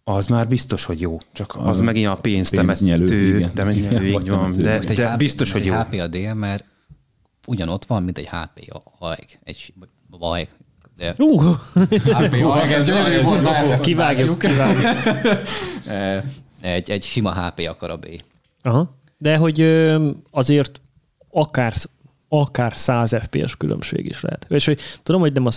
[0.09, 1.19] Az már biztos, hogy jó.
[1.33, 3.55] Csak az, az megint a pénzt temető, igen.
[3.55, 4.53] temető, így van.
[4.53, 5.75] De, de, de biztos, hogy jó.
[5.75, 6.65] Egy HPA DMR
[7.47, 9.39] ugyanott van, mint egy HPA AEG.
[9.45, 9.75] Egy,
[10.11, 10.49] vagy
[10.97, 11.15] de...
[11.19, 11.57] Uh!
[12.05, 14.39] HPA, ez gyönyörű volt, kivágjuk.
[14.39, 14.95] kivágjuk.
[16.61, 18.21] egy, egy sima HP karabé.
[18.63, 18.99] Aha.
[19.19, 19.61] De hogy
[20.31, 20.81] azért
[21.31, 21.75] akár
[22.29, 24.47] akár 100 FPS különbség is lehet.
[24.49, 25.51] És hogy tudom, hogy nem a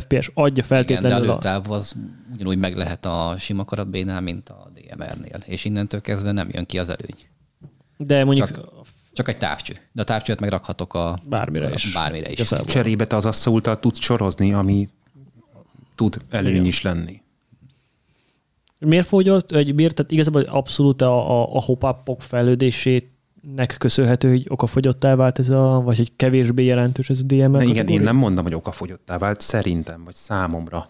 [0.00, 1.96] FPS adja feltétlenül Igen, de előtáv az
[2.34, 6.78] ugyanúgy meg lehet a sima karabénál, mint a DMR-nél, és innentől kezdve nem jön ki
[6.78, 7.16] az előny.
[7.96, 8.86] De mondjuk Csak
[9.18, 9.76] csak egy távcső.
[9.92, 11.92] De a távcsőt megrakhatok a bármire is.
[11.92, 12.32] Bármire is.
[12.32, 12.66] Igazából.
[12.66, 14.88] Cserébe te az asszultal tudsz sorozni, ami
[15.94, 16.64] tud előny Igen.
[16.64, 17.22] is lenni.
[18.78, 22.22] Miért fogyott, vagy miért, tehát igazából abszolút a, a, a hopapok
[23.40, 27.48] fejlődésének köszönhető, hogy okafogyottá vált ez a, vagy hogy kevésbé jelentős ez a DML?
[27.48, 30.88] Ne, igen, én nem mondom, hogy okafogyottá vált, szerintem, vagy számomra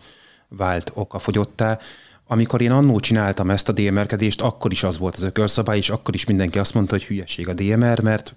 [0.48, 1.78] vált okafogyottá.
[2.26, 6.14] Amikor én annó csináltam ezt a DMR-kedést, akkor is az volt az ökölszabály, és akkor
[6.14, 8.34] is mindenki azt mondta, hogy hülyeség a DMR, mert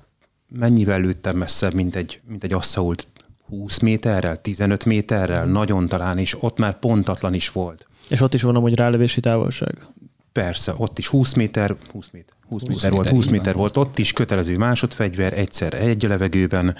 [0.47, 3.08] mennyivel lőttem messzebb, mint egy, mint egy asszault
[3.47, 7.88] 20 méterrel, 15 méterrel, nagyon talán, és ott már pontatlan is volt.
[8.10, 9.88] És ott is van amúgy rálövési távolság?
[10.32, 13.98] Persze, ott is 20 méter, 20 méter, 20, 20 méter volt, 20 méter volt, ott
[13.98, 16.76] is kötelező másodfegyver, egyszer egy levegőben,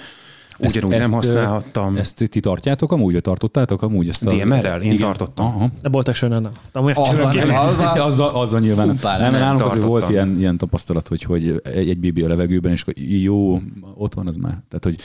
[0.58, 1.96] Ugyanúgy ezt, nem használhattam.
[1.96, 4.34] Ezt ti tartjátok amúgy, vagy tartottátok amúgy ezt a...
[4.34, 4.82] DMR-rel?
[4.82, 5.06] Én igen.
[5.06, 5.46] tartottam.
[5.46, 5.70] Aha.
[5.82, 6.48] De voltak sőn, nem.
[6.72, 8.98] Azzal, azzal, azzal, azzal nyilván.
[9.02, 12.72] Nem, nem, nem azért volt ilyen, ilyen tapasztalat, hogy, hogy egy, egy BB a levegőben,
[12.72, 13.60] és jó,
[13.94, 14.62] ott van az már.
[14.68, 14.96] Tehát, hogy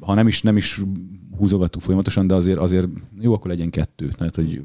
[0.00, 0.80] ha nem is, nem is
[1.38, 2.86] húzogattuk folyamatosan, de azért, azért
[3.20, 4.08] jó, akkor legyen kettő.
[4.08, 4.62] Tehát, hogy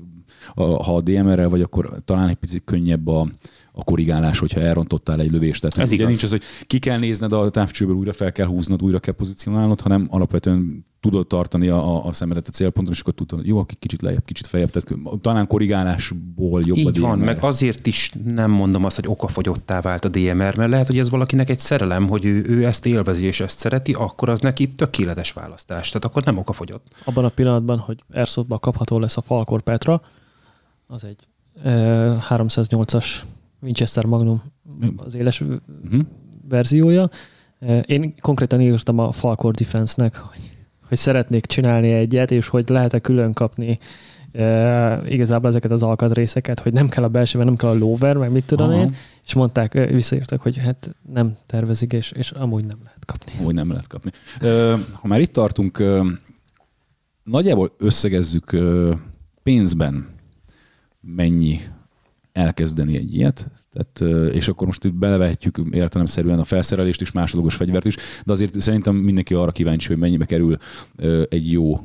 [0.53, 3.27] a, ha a DMR-rel vagy, akkor talán egy picit könnyebb a,
[3.71, 5.61] a korrigálás, hogyha elrontottál egy lövést.
[5.61, 8.83] Tehát Ez ugye nincs az, hogy ki kell nézned a távcsőből, újra fel kell húznod,
[8.83, 13.39] újra kell pozícionálnod, hanem alapvetően tudod tartani a, a szemedet a célponton, és akkor tudod,
[13.39, 14.69] hogy jó, aki kicsit lejjebb, kicsit feljebb.
[14.69, 17.01] Tehát talán korrigálásból jobb Így a DMR.
[17.01, 20.97] van, meg azért is nem mondom azt, hogy okafogyottá vált a DMR, mert lehet, hogy
[20.97, 24.69] ez valakinek egy szerelem, hogy ő, ő ezt élvezi és ezt szereti, akkor az neki
[24.69, 25.87] tökéletes választás.
[25.87, 26.87] Tehát akkor nem okafogyott.
[27.03, 30.01] Abban a pillanatban, hogy Airsoftban kapható lesz a Falkor Petra,
[30.93, 31.27] az egy
[31.63, 33.05] e, 308-as
[33.61, 34.41] Winchester Magnum
[34.97, 36.01] az éles uh-huh.
[36.49, 37.09] verziója.
[37.85, 40.51] Én konkrétan írtam a Falcor Defense-nek, hogy,
[40.87, 43.79] hogy szeretnék csinálni egyet, és hogy lehet-e külön kapni
[44.31, 48.31] e, igazából ezeket az alkatrészeket, hogy nem kell a belsőben, nem kell a lover, meg
[48.31, 48.79] mit tudom Aha.
[48.79, 53.31] én, és mondták, visszaírtak, hogy hát nem tervezik, és, és amúgy nem lehet kapni.
[53.39, 54.11] Amúgy nem lehet kapni.
[54.93, 55.83] Ha már itt tartunk,
[57.23, 58.57] nagyjából összegezzük
[59.43, 60.12] pénzben
[61.15, 61.59] mennyi
[62.31, 67.85] elkezdeni egy ilyet, tehát, és akkor most itt belevehetjük értelemszerűen a felszerelést is, másodlagos fegyvert
[67.85, 70.57] is, de azért szerintem mindenki arra kíváncsi, hogy mennyibe kerül
[71.29, 71.81] egy jó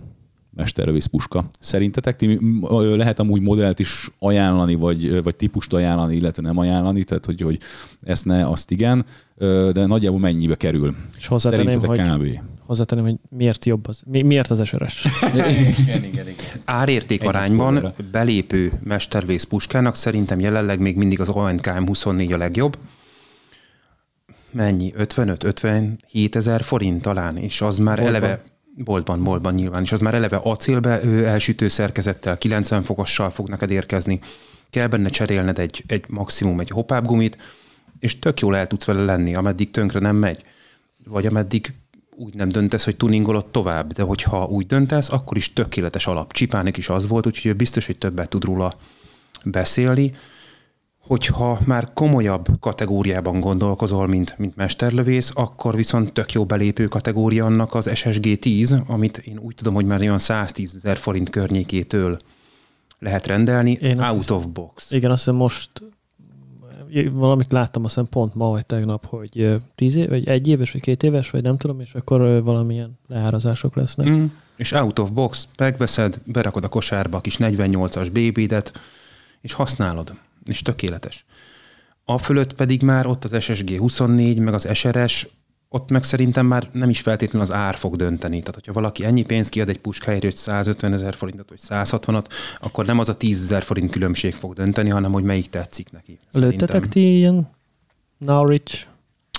[0.57, 1.51] mesterlövész puska.
[1.61, 2.39] Szerintetek ti
[2.71, 7.59] lehet amúgy modellt is ajánlani, vagy, vagy típust ajánlani, illetve nem ajánlani, tehát hogy, hogy
[8.03, 9.05] ezt ne, azt igen,
[9.73, 10.95] de nagyjából mennyibe kerül?
[11.17, 12.41] És hozzátenném, hogy, kb.
[12.69, 15.05] Hozzátenném, hogy miért jobb az, mi, miért az SRS?
[15.35, 16.63] igen, igen, igen.
[16.65, 22.79] Árérték arányban belépő mesterlövész puskának szerintem jelenleg még mindig az ONKM 24 a legjobb.
[24.51, 24.93] Mennyi?
[24.97, 28.23] 55-57 ezer forint talán, és az már Boltban.
[28.23, 28.43] eleve
[28.75, 33.71] Boltban, boltban nyilván, és az már eleve acélbe ő elsütő szerkezettel, 90 fokossal fog neked
[33.71, 34.21] érkezni.
[34.71, 37.39] Kell benne cserélned egy, egy maximum egy hopápgumit,
[37.99, 40.43] és tök jól el tudsz vele lenni, ameddig tönkre nem megy.
[41.05, 41.75] Vagy ameddig
[42.19, 46.33] úgy nem döntesz, hogy tuningolod tovább, de hogyha úgy döntesz, akkor is tökéletes alap.
[46.33, 48.75] Csipának is az volt, úgyhogy biztos, hogy többet tud róla
[49.45, 50.13] beszélni
[51.09, 57.75] hogyha már komolyabb kategóriában gondolkozol, mint, mint mesterlövész, akkor viszont tök jó belépő kategória annak
[57.75, 62.17] az SSG 10, amit én úgy tudom, hogy már olyan 110 ezer forint környékétől
[62.99, 64.91] lehet rendelni, én out hiszem, of box.
[64.91, 65.71] Igen, azt hiszem most
[67.13, 70.81] valamit láttam azt hiszem pont ma vagy tegnap, hogy tíz év, vagy egy éves, vagy
[70.81, 74.09] két éves, vagy nem tudom, és akkor valamilyen leárazások lesznek.
[74.09, 74.25] Mm.
[74.57, 78.81] És out of box, megveszed, berakod a kosárba a kis 48-as BB-det,
[79.41, 80.13] és használod.
[80.45, 81.25] És tökéletes.
[82.05, 85.29] A fölött pedig már ott az SSG 24, meg az SRS,
[85.69, 88.39] ott meg szerintem már nem is feltétlenül az ár fog dönteni.
[88.39, 92.25] Tehát, hogyha valaki ennyi pénzt kiad egy puskáért, hogy 150 ezer forintot, vagy 160-at,
[92.61, 96.19] akkor nem az a 10 ezer forint különbség fog dönteni, hanem hogy melyik tetszik neki.
[96.29, 96.59] szerintem.
[96.59, 97.49] Lőttetek ti ilyen
[98.19, 98.87] Norwich,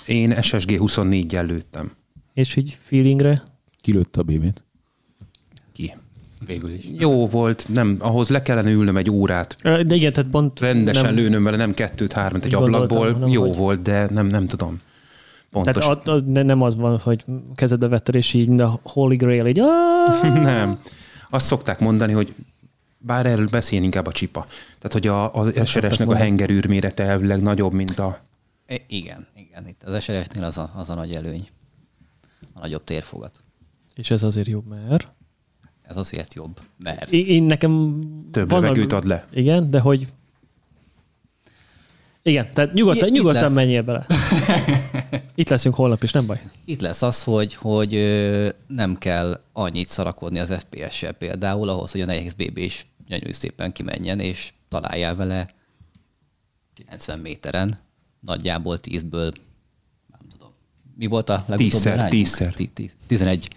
[0.06, 1.92] Én SSG 24-jel lőttem
[2.34, 3.44] és így feelingre?
[3.82, 4.64] Kilőtte a bébét.
[5.74, 5.94] ki.
[6.46, 6.86] Végül is.
[6.98, 11.14] Jó volt, nem, ahhoz le kellene ülnöm egy órát, De igen, tehát pont rendesen nem,
[11.14, 13.26] nem, lőnöm vele, nem kettőt, hármat egy ablakból.
[13.28, 14.80] Jó hogy- volt, de nem, nem tudom.
[15.52, 15.86] Pontos.
[15.86, 17.26] Tehát az, ne- nem az van, hogy
[17.56, 19.62] kezedbe vetted, és így a Holy Grail így!
[20.34, 20.80] Nem.
[21.30, 22.34] Azt szokták mondani, hogy
[22.98, 24.46] bár erről beszélni inkább a csipa.
[24.80, 28.20] Tehát, hogy a, a SRS-nek a hengerűr mérete elvileg nagyobb, mint a...
[28.68, 29.68] I- igen, igen.
[29.68, 31.48] Itt az SRS-nél az a, az a nagy előny.
[32.54, 33.44] A nagyobb térfogat.
[33.96, 35.08] és ez azért jobb, mert
[35.82, 39.28] Ez azért jobb, mert én, én nekem Több levegőt ad le.
[39.34, 40.08] Igen, de hogy
[42.24, 43.54] igen, tehát nyugodtan, itt nyugodtan lesz.
[43.54, 44.06] menjél bele.
[45.36, 46.42] Itt leszünk holnap is, nem baj.
[46.66, 47.92] itt lesz az, hogy, hogy
[48.68, 53.72] nem kell annyit szarakodni az FPS-sel például, ahhoz, hogy a nehéz BB is gyönyörű szépen
[53.72, 55.50] kimenjen, és találjál vele
[56.74, 57.80] 90 méteren,
[58.20, 59.34] nagyjából 10-ből,
[60.12, 60.52] nem tudom.
[60.96, 62.10] Mi volt a tízszer.
[62.54, 63.48] Ti- ti- 11.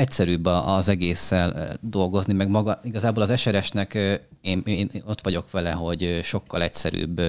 [0.00, 3.94] Egyszerűbb az egésszel dolgozni, meg maga, igazából az SRS-nek
[4.40, 7.20] én, én ott vagyok vele, hogy sokkal egyszerűbb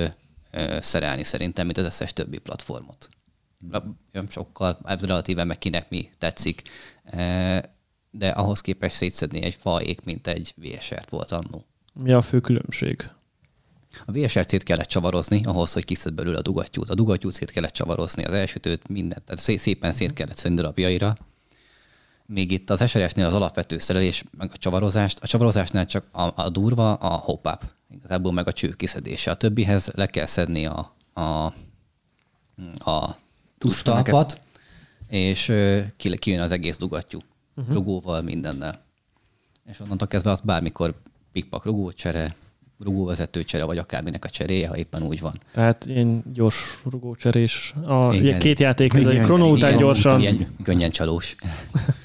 [0.80, 3.10] szerelni szerintem, mint az összes többi platformot.
[4.12, 6.62] Ö, Sokkal, relatíve meg kinek mi tetszik.
[8.12, 11.66] De ahhoz képest szétszedni egy faék, mint egy VSR-t volt annó.
[11.94, 13.10] Mi a fő különbség?
[14.06, 16.90] A VSR-t szét kellett csavarozni ahhoz, hogy kiszed belőle a dugattyút.
[16.90, 19.24] A dugattyút szét kellett csavarozni, az elsütőt, mindent.
[19.24, 21.18] Tehát szé- szépen szét kellett szedni darabjaira.
[22.34, 25.20] Még itt az SRS-nél az alapvető szerelés, meg a csavarozást.
[25.22, 29.32] A csavarozásnál csak a, a durva a hop-up, igazából meg a cső kiszedése.
[29.32, 31.46] A többihez le kell szedni a, a,
[32.90, 33.18] a
[33.58, 34.40] tustalpat,
[35.08, 35.54] és
[35.98, 37.20] ki, kijön az egész dugattyú.
[37.56, 37.74] Uh-huh.
[37.74, 38.82] Rugóval, mindennel.
[39.66, 40.96] És onnantól kezdve az bármikor
[41.32, 42.36] pikpak rugócsere,
[42.80, 45.40] rugóvezetőcsere, vagy akárminek a cseréje, ha éppen úgy van.
[45.54, 47.74] Tehát én gyors rugócserés.
[47.86, 48.40] A, Igen.
[48.40, 50.20] két játék, ez egy kronó után gyorsan.
[50.20, 51.36] Ilyen könnyen csalós.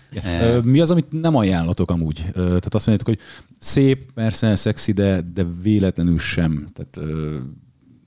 [0.63, 2.25] Mi az, amit nem ajánlatok amúgy?
[2.33, 3.19] Tehát azt mondjátok, hogy
[3.59, 6.69] szép, persze, szexi, de, de véletlenül sem.
[6.73, 6.97] Tehát,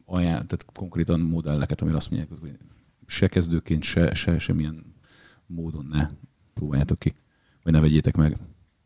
[0.05, 2.57] ajánl, tehát konkrétan modelleket, amire azt mondják, hogy
[3.05, 4.95] se kezdőként, se, se semmilyen
[5.45, 6.10] módon ne
[6.53, 7.16] próbáljátok ki,
[7.64, 8.38] vagy ne vegyétek meg.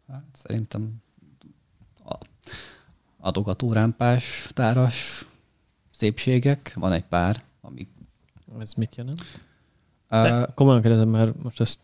[0.07, 0.93] Hát, szerintem
[2.05, 2.15] a
[3.17, 5.27] adogatórámpás, táras
[5.89, 7.87] szépségek, van egy pár, amik
[8.59, 9.21] Ez mit jelent?
[10.09, 11.79] uh, komolyan kérdezem, mert most ezt...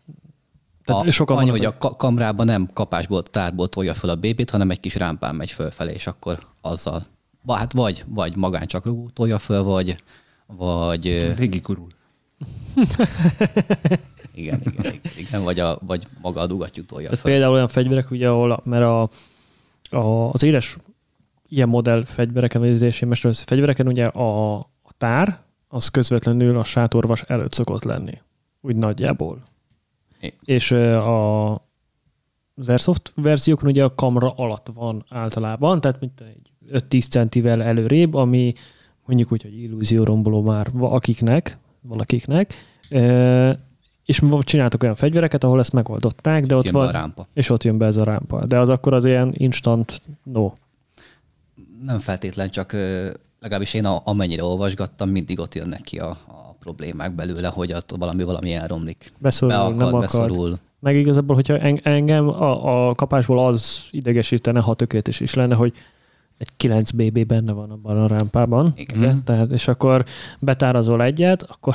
[0.92, 4.14] Tehát a, sokan annyi, vannak, hogy a ka- kamrában nem kapásból, tárból tolja fel a
[4.14, 7.06] bébét, hanem egy kis rámpán megy fölfelé, és akkor azzal.
[7.48, 10.02] Hát vagy, vagy magán csak rugó tolja föl, vagy,
[10.46, 11.86] vagy ö, Végigurul.
[14.34, 17.32] igen, igen, igen, igen, vagy, a, vagy maga a dugattyú tolja Tehát föl.
[17.32, 19.08] például olyan fegyverek, ugye, ahol, a- mert a,
[19.96, 20.76] a, az éles
[21.48, 25.38] ilyen modell fegyvereken, vagy az éles fegyvereken ugye a, a tár,
[25.68, 28.20] az közvetlenül a sátorvas előtt szokott lenni.
[28.60, 29.42] Úgy nagyjából.
[30.44, 31.54] És a,
[32.54, 36.50] az Airsoft verziókon ugye a kamera alatt van általában, tehát mint egy
[36.88, 38.52] 5-10 centivel előrébb, ami
[39.06, 42.54] mondjuk úgy, hogy illúzióromboló már va- akiknek, valakiknek,
[44.04, 47.26] és csináltak olyan fegyvereket, ahol ezt megoldották, de ott Jön be a van, rámpa.
[47.32, 48.46] és ott jön be ez a rámpa.
[48.46, 50.52] De az akkor az ilyen instant no.
[51.82, 52.72] Nem feltétlen, csak
[53.40, 58.22] legalábbis én amennyire olvasgattam, mindig ott jönnek ki a, a problémák belőle, hogy ott valami
[58.22, 59.12] valami elromlik.
[59.18, 60.00] Beszorul, Beakad, nem akar.
[60.00, 60.58] beszorul.
[60.80, 65.72] Meg igazából, hogyha en- engem a, a kapásból az idegesítene, ha tökéletes is lenne, hogy
[66.38, 68.72] egy 9 BB benne van abban a rámpában.
[68.76, 68.98] Igen.
[68.98, 69.12] Ugye?
[69.24, 70.04] Tehát, és akkor
[70.38, 71.74] betárazol egyet, akkor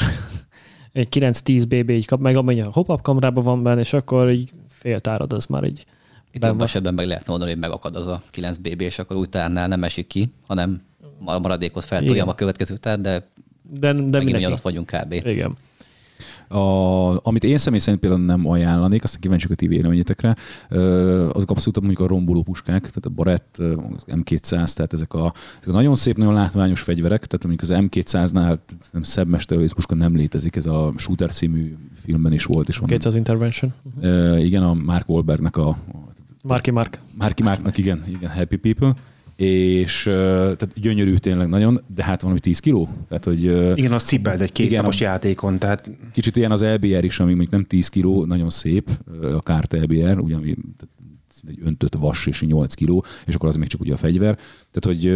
[0.91, 4.51] egy 9-10 BB így kap, meg amennyi a hop kamerában van benne, és akkor így
[4.69, 5.85] fél tárad, az már így
[6.31, 6.61] Itt van.
[6.61, 9.83] esetben meg lehetne mondani, hogy megakad az a 9 BB, és akkor úgy tárnál nem
[9.83, 10.81] esik ki, hanem
[11.25, 12.27] a maradékot feltoljam Igen.
[12.27, 13.27] a következő tár, de,
[13.69, 14.35] De, de mindenki.
[14.35, 15.13] ugyanott vagyunk kb.
[15.13, 15.57] Igen.
[16.47, 20.35] A, amit én személy szerint például nem ajánlanék, aztán kíváncsiak a ti véleményetekre,
[21.33, 25.33] azok abszolút mondjuk a romboló puskák, tehát a Barett, ö, az M200, tehát ezek a,
[25.59, 28.57] ezek a nagyon szép, nagyon látványos fegyverek, tehát mondjuk az M200-nál
[28.91, 32.89] nem szebb mesterlősz puska nem létezik, ez a Shooter című filmben is volt, és onnan,
[32.89, 33.73] 200 intervention.
[34.39, 35.77] igen, a Mark Wahlbergnek a, a
[36.43, 36.99] Marki Mark.
[37.17, 38.95] Márki Márknak, igen, igen, Happy People.
[39.35, 42.89] És tehát gyönyörű tényleg nagyon, de hát valami 10 kiló.
[43.07, 43.43] Tehát, hogy,
[43.77, 45.59] igen, az cipeld egy két igen, napos játékon.
[45.59, 45.91] Tehát...
[46.11, 48.89] Kicsit ilyen az LBR is, ami még nem 10 kiló, nagyon szép,
[49.21, 50.55] a kárt LBR, ugye, ami
[51.47, 54.37] egy öntött vas és 8 kiló, és akkor az még csak ugye a fegyver.
[54.71, 55.07] Tehát, hogy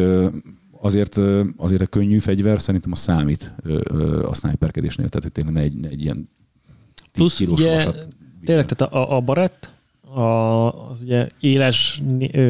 [0.82, 1.18] azért,
[1.58, 3.54] azért a könnyű fegyver szerintem a számít
[4.24, 6.30] a sniperkedésnél, tehát hogy tényleg ne egy, ne egy ilyen
[6.96, 8.08] 10 Plusz, kilós ugye, vasat.
[8.44, 9.74] Tényleg, tehát a, a barett,
[10.14, 12.02] a, az ugye éles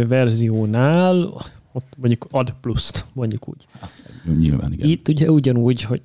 [0.07, 1.33] verziónál
[1.71, 3.65] ott mondjuk ad pluszt, mondjuk úgy.
[4.37, 4.89] Nyilván, igen.
[4.89, 6.01] Itt ugye ugyanúgy, hogy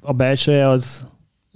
[0.00, 1.10] a belseje az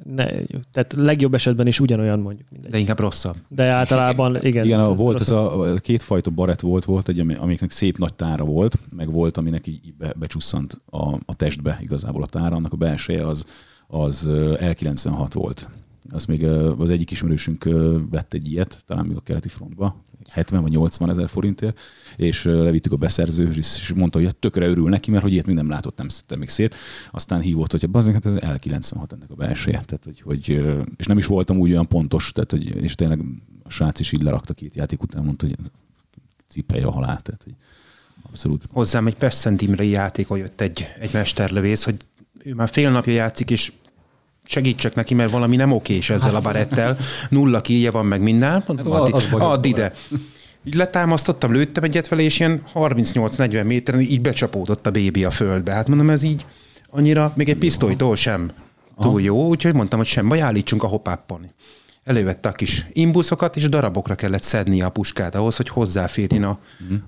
[0.04, 0.24] ne,
[0.72, 2.48] tehát legjobb esetben is ugyanolyan mondjuk.
[2.50, 2.70] Mindegy.
[2.70, 3.36] De inkább rosszabb.
[3.48, 4.64] De általában igen.
[4.64, 5.64] Igen, a, volt rosszabb.
[5.64, 9.66] ez a kétfajta barett volt, volt egy, amiknek szép nagy tára volt, meg volt, aminek
[9.66, 13.46] így be, becsusszant a, a testbe igazából a tára, annak a belseje az,
[13.86, 15.68] az L96 volt.
[16.10, 16.44] Azt még
[16.78, 17.68] az egyik ismerősünk
[18.10, 21.80] vett egy ilyet, talán még a keleti frontba, 70 vagy 80 ezer forintért,
[22.16, 25.68] és levittük a beszerző, és mondta, hogy tökre örül neki, mert hogy ilyet még nem
[25.68, 26.74] látott, nem szedte még szét.
[27.10, 29.82] Aztán hívott, hogy bazdmeg, hát ez L96 ennek a belseje.
[29.86, 30.48] Tehát, hogy, hogy,
[30.96, 33.20] és nem is voltam úgy olyan pontos, tehát, hogy, és tényleg
[33.62, 35.56] a srác is így lerakta két játék után, mondta, hogy
[36.48, 37.22] cipelje a halált.
[37.22, 37.54] Tehát, hogy
[38.22, 38.64] abszolút.
[38.72, 41.96] Hozzám egy Pessent Imrei játékon jött egy, egy mesterlövész, hogy
[42.38, 43.72] ő már fél napja játszik, és
[44.46, 46.96] segítsek neki, mert valami nem okés ezzel a barettel.
[47.30, 48.50] Nulla kíje van meg minden.
[48.50, 49.92] Hát, add, add ide.
[50.64, 55.72] Így letámasztottam, lőttem egyet vele, és ilyen 38-40 méteren így becsapódott a bébi a földbe.
[55.72, 56.46] Hát mondom, ez így
[56.90, 58.50] annyira, még egy pisztolytól sem
[59.00, 61.50] túl jó, úgyhogy mondtam, hogy sem baj, állítsunk a hopáppon
[62.06, 66.58] elővette a kis imbuszokat, és darabokra kellett szedni a puskát ahhoz, hogy hozzáférjen a,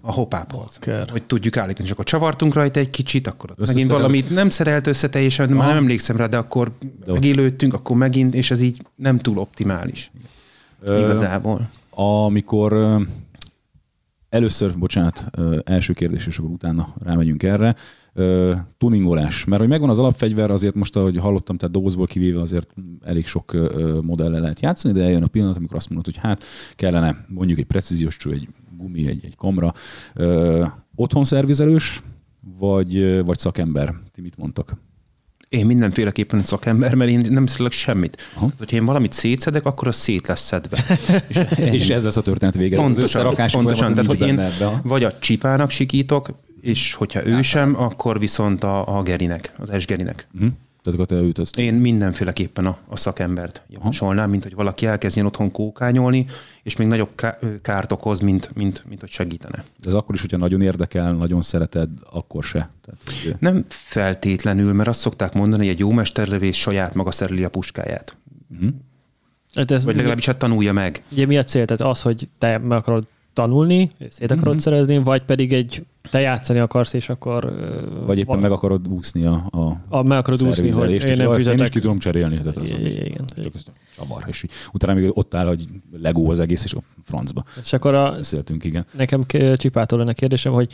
[0.00, 0.78] a hopáphoz.
[1.10, 1.86] Hogy tudjuk állítani.
[1.86, 5.68] És akkor csavartunk rajta egy kicsit, akkor ott megint valamit nem szerelt össze teljesen, már
[5.68, 6.72] nem emlékszem rá, de akkor
[7.04, 10.10] de megélődtünk, akkor megint, és ez így nem túl optimális.
[10.82, 11.68] Ö, Igazából.
[11.90, 12.98] Amikor
[14.28, 15.24] először, bocsánat,
[15.64, 17.76] első kérdés, és akkor utána rámegyünk erre
[18.78, 19.44] tuningolás.
[19.44, 23.56] Mert hogy megvan az alapfegyver, azért most, ahogy hallottam, tehát dobozból kivéve azért elég sok
[24.02, 26.44] modellel lehet játszani, de eljön a pillanat, amikor azt mondod, hogy hát
[26.74, 28.48] kellene mondjuk egy precíziós cső, egy
[28.78, 29.72] gumi, egy, egy kamra.
[30.94, 32.02] Otthon szervizelős,
[32.58, 33.94] vagy, vagy szakember?
[34.12, 34.76] Ti mit mondtak?
[35.48, 38.16] Én mindenféleképpen szakember, mert én nem szülök semmit.
[38.34, 40.84] Tehát, hogyha én valamit szétszedek, akkor az szét lesz szedve.
[41.28, 41.40] és,
[41.80, 42.76] és ez lesz a történet vége.
[42.76, 43.94] Pontosan, pontosan.
[43.94, 44.40] Tehát, hogy én
[44.82, 46.28] vagy a csipának sikítok,
[46.60, 50.26] és hogyha ő sem, akkor viszont a, a Gerinek, az S Gerinek.
[50.34, 50.50] Uh-huh.
[50.82, 51.58] Tehát akkor te ütözd.
[51.58, 56.26] Én mindenféleképpen a, a szakembert javasolnám, mint hogy valaki elkezdjen otthon kókányolni,
[56.62, 57.10] és még nagyobb
[57.62, 59.64] kárt okoz, mint, mint, mint hogy segítene.
[59.80, 62.70] De ez akkor is, hogyha nagyon érdekel, nagyon szereted, akkor se.
[62.84, 63.34] Tehát, hogy...
[63.38, 68.16] Nem feltétlenül, mert azt szokták mondani, hogy egy jó mesterlövész saját maga szereli a puskáját.
[68.52, 68.68] Uh-huh.
[69.54, 71.02] Hát ez Vagy legalábbis hát tanulja meg.
[71.12, 71.64] Ugye mi a cél?
[71.64, 74.62] Tehát az, hogy te meg akarod tanulni, szét akarod uh-huh.
[74.62, 77.54] szerezni, vagy pedig egy te játszani akarsz, és akkor...
[78.06, 81.58] Vagy éppen meg akarod úszni a, a, a Meg akarod úszni, hogy én nem fizetek.
[81.58, 82.36] Én is ki tudom cserélni.
[82.38, 83.24] Tehát az igen.
[83.42, 84.24] Csak ezt csavar.
[84.26, 87.44] És utána még ott áll, hogy legó az egész, és a francba.
[87.62, 88.86] És akkor a, Beszéltünk, igen.
[88.92, 89.24] Nekem
[89.56, 90.72] csipától lenne kérdésem, hogy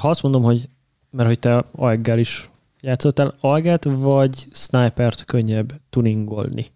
[0.00, 0.68] ha azt mondom, hogy
[1.10, 2.50] mert hogy te AEG-gel is
[2.80, 6.66] játszottál, AEG-et vagy snipert könnyebb tuningolni?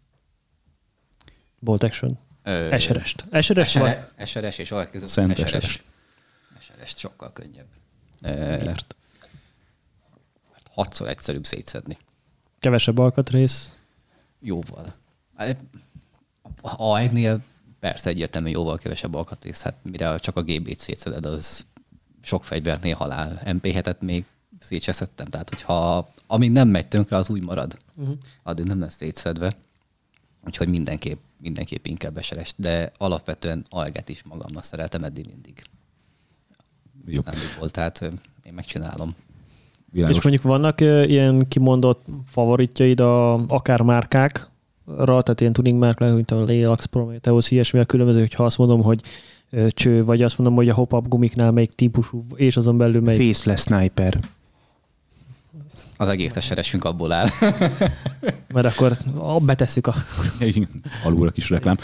[1.58, 2.18] Bolt action.
[2.42, 3.26] Eserest.
[3.30, 3.96] Eserest vagy?
[4.16, 5.08] Eseres és AEG között.
[5.08, 5.82] Szent eseres
[6.82, 7.66] ezt sokkal könnyebb.
[8.20, 8.96] Miért?
[10.50, 11.96] Mert hatszor egyszerűbb szétszedni.
[12.58, 13.76] Kevesebb alkatrész?
[14.40, 14.94] Jóval.
[16.62, 17.42] A egynél
[17.80, 21.66] persze egyértelműen jóval kevesebb alkatrész, hát mire csak a GB-t szétszeded, az
[22.22, 23.40] sok fegyvernél halál.
[23.44, 24.24] MP7-et még
[24.58, 27.78] szétseszedtem, tehát hogyha amíg nem megy tönkre, az úgy marad.
[27.94, 28.16] Uh-huh.
[28.42, 29.56] Addig nem lesz szétszedve.
[30.46, 35.64] Úgyhogy mindenképp, mindenképp inkább eserest, de alapvetően alget is magamnak szeretem eddig mindig
[37.06, 37.20] jó.
[37.20, 38.00] szándékból, tehát
[38.44, 39.14] én megcsinálom.
[39.90, 40.16] Világos.
[40.16, 46.44] És mondjuk vannak ilyen kimondott favoritjaid a, akár márkákra, tehát ilyen tuning márkák, mint a
[46.44, 49.00] Lelax, Prometheus, ilyesmi a különböző, hogyha azt mondom, hogy
[49.68, 53.34] cső, vagy azt mondom, hogy a hop-up gumiknál melyik típusú, és azon belül melyik.
[53.34, 54.18] Faceless sniper.
[55.96, 57.28] Az egész eseresünk abból áll.
[58.54, 58.96] Mert akkor
[59.42, 59.94] betesszük a...
[61.04, 61.76] Alul a kis reklám.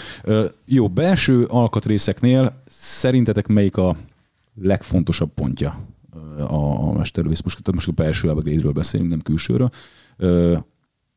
[0.64, 3.96] Jó, belső alkatrészeknél szerintetek melyik a
[4.60, 5.86] legfontosabb pontja
[6.48, 7.72] a mesterlövész puskát.
[7.72, 9.70] Most a belső upgrade-ről beszélünk, nem külsőről.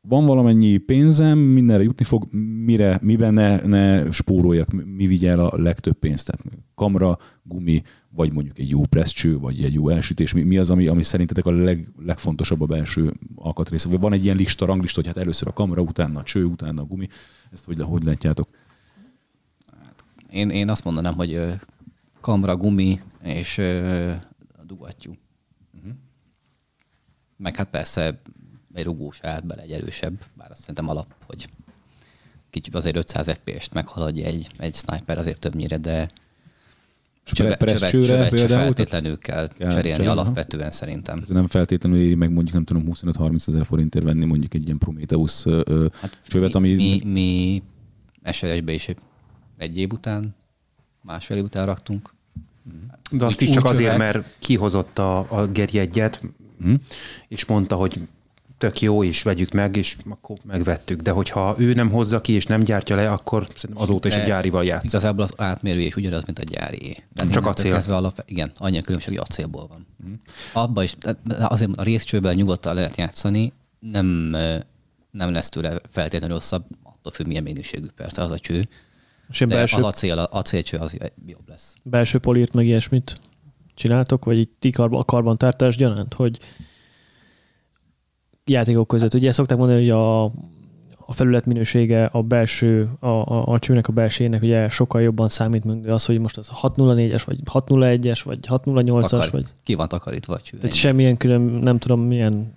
[0.08, 2.32] Van valamennyi pénzem, mindenre jutni fog,
[2.64, 6.26] mire, miben ne, ne spóroljak, mi vigye el a legtöbb pénzt.
[6.26, 10.32] Tehát kamera, gumi, vagy mondjuk egy jó presszcső, vagy egy jó elsütés.
[10.32, 13.84] Mi, mi az, ami, ami szerintetek a leg, legfontosabb a belső alkatrész?
[13.84, 16.82] Vagy van egy ilyen lista, ranglista, hogy hát először a kamera, utána a cső, utána
[16.82, 17.08] a gumi.
[17.52, 18.48] Ezt hogy, hogy látjátok?
[19.82, 21.40] Hát én, én azt mondanám, hogy
[22.20, 23.60] kamra, gumi és
[24.64, 25.14] dugattyú.
[25.76, 25.92] Uh-huh.
[27.36, 28.20] Meg hát persze
[28.74, 31.48] egy rugós állt bele egy erősebb, bár azt szerintem alap, hogy
[32.50, 36.10] kicsit azért 500 FPS-t meghaladja egy, egy sniper azért többnyire, de
[37.24, 41.18] csövet, csövet, csövet se feltétlenül kell, kell cserélni cserélni, alapvetően szerintem.
[41.18, 44.78] Hát nem feltétlenül éri meg mondjuk nem tudom 25-30 ezer forintért venni mondjuk egy ilyen
[44.78, 45.44] Prometheus
[45.92, 46.74] hát csövet, ami...
[46.74, 47.62] Mi, mi
[48.32, 48.88] SLS-be is
[49.56, 50.34] egy év után,
[51.02, 52.13] másfél év után raktunk.
[53.10, 56.20] De azt is csak azért, mert kihozott a, a Geri egyet,
[56.60, 56.80] hmm.
[57.28, 58.00] és mondta, hogy
[58.58, 61.00] tök jó, és vegyük meg, és akkor megvettük.
[61.00, 64.64] De hogyha ő nem hozza ki, és nem gyártja le, akkor azóta is a gyárival
[64.64, 64.88] játszik.
[64.88, 67.04] Igazából az átmérő és ugyanaz, mint a gyári.
[67.14, 67.74] Tehát Csak acél.
[67.88, 69.86] Alap, igen, annyi a különbség, hogy acélból van.
[70.02, 70.20] Hmm.
[70.52, 70.96] Abba is,
[71.38, 74.06] azért a részcsőben nyugodtan lehet játszani, nem,
[75.10, 78.64] nem lesz tőle feltétlenül rosszabb, attól függ, milyen minőségű persze az a cső.
[79.30, 79.76] És de belső...
[79.76, 80.96] az acél, acélcső az
[81.26, 81.74] jobb lesz.
[81.82, 83.20] Belső polírt meg ilyesmit
[83.74, 86.38] csináltok, vagy így ti karban, a karbantartás gyanánt, hogy
[88.44, 89.14] játékok között.
[89.14, 90.24] Ugye szokták mondani, hogy a,
[91.06, 95.64] a felület minősége a belső, a, a, a csőnek a belsének ugye sokkal jobban számít,
[95.64, 99.44] mint az, hogy most az 601-es, vagy 601-es, vagy 608-as, Takar, vagy...
[99.62, 100.58] Ki van takarítva a cső.
[100.58, 102.56] Tehát semmilyen külön, nem tudom milyen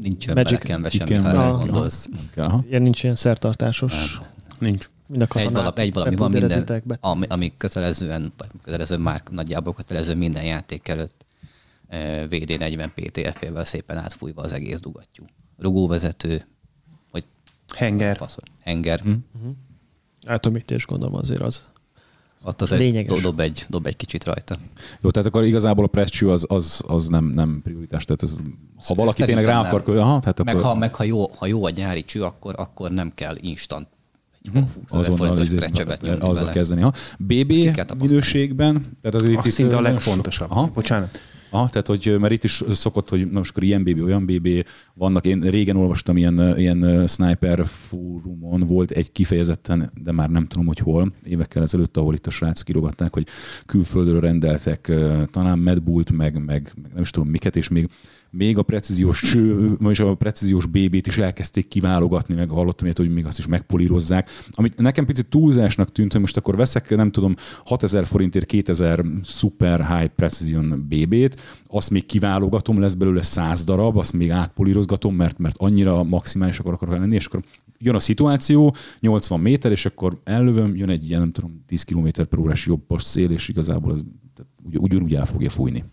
[0.00, 2.08] Nincs belekenve semmi, ha gondolsz.
[2.68, 4.18] Ilyen nincs ilyen szertartásos.
[4.18, 4.28] Nem.
[4.58, 4.88] Nincs.
[5.06, 9.74] Mind a egy, valami, egy valami van minden, ami, ami kötelezően, vagy kötelező már nagyjából
[9.74, 11.24] kötelező minden játék előtt
[12.30, 15.24] VD40 PTF-ével szépen átfújva az egész dugattyú.
[15.58, 16.46] Rugóvezető,
[17.10, 17.24] hogy
[17.74, 18.18] henger.
[18.18, 18.44] Passzol.
[18.60, 19.00] Henger.
[19.08, 19.14] Mm.
[20.26, 21.66] Átomítés gondolom azért az.
[22.44, 24.58] Ott az egy, dob, egy, dob egy kicsit rajta.
[25.00, 28.04] Jó, tehát akkor igazából a presscső az, az, az nem, nem prioritás.
[28.04, 28.36] Tehát ez,
[28.86, 30.66] ha valaki tényleg rá akar kölni, aha, tehát meg, akkor...
[30.66, 33.88] ha, meg ha, jó, ha jó a nyári cső, akkor, akkor nem kell instant
[34.54, 35.16] egy hmm.
[35.16, 36.52] forintos precsövet nyomni Azzal vele.
[36.52, 36.80] kezdeni.
[36.80, 36.92] Ha.
[37.18, 37.52] BB
[37.98, 40.50] minőségben, tehát azért itt, itt szinte a legfontosabb.
[40.50, 40.70] Aha.
[40.74, 41.18] Bocsánat.
[41.50, 44.48] Aha, tehát hogy, mert itt is szokott, hogy na most akkor ilyen BB, olyan BB
[44.94, 45.26] vannak.
[45.26, 50.78] Én régen olvastam ilyen, ilyen sniper fórumon, volt egy kifejezetten, de már nem tudom, hogy
[50.78, 53.26] hol, évekkel ezelőtt, ahol itt a srácok írogatták, hogy
[53.66, 54.92] külföldről rendeltek
[55.30, 57.88] talán Medbult, meg, meg, meg nem is tudom miket, és még
[58.30, 63.12] még a precíziós cső, vagyis a precíziós BB-t is elkezdték kiválogatni, meg hallottam ilyet, hogy
[63.12, 64.30] még azt is megpolírozzák.
[64.50, 69.98] Amit nekem picit túlzásnak tűnt, hogy most akkor veszek, nem tudom, 6000 forintért 2000 super
[69.98, 75.56] high precision BB-t, azt még kiválogatom, lesz belőle 100 darab, azt még átpolírozgatom, mert, mert
[75.58, 77.42] annyira maximális akarok lenni, és akkor
[77.78, 82.08] jön a szituáció, 80 méter, és akkor ellövöm, jön egy ilyen, nem tudom, 10 km
[82.14, 84.04] per órás jobbos szél, és igazából az
[84.72, 85.84] ugyanúgy el fogja fújni.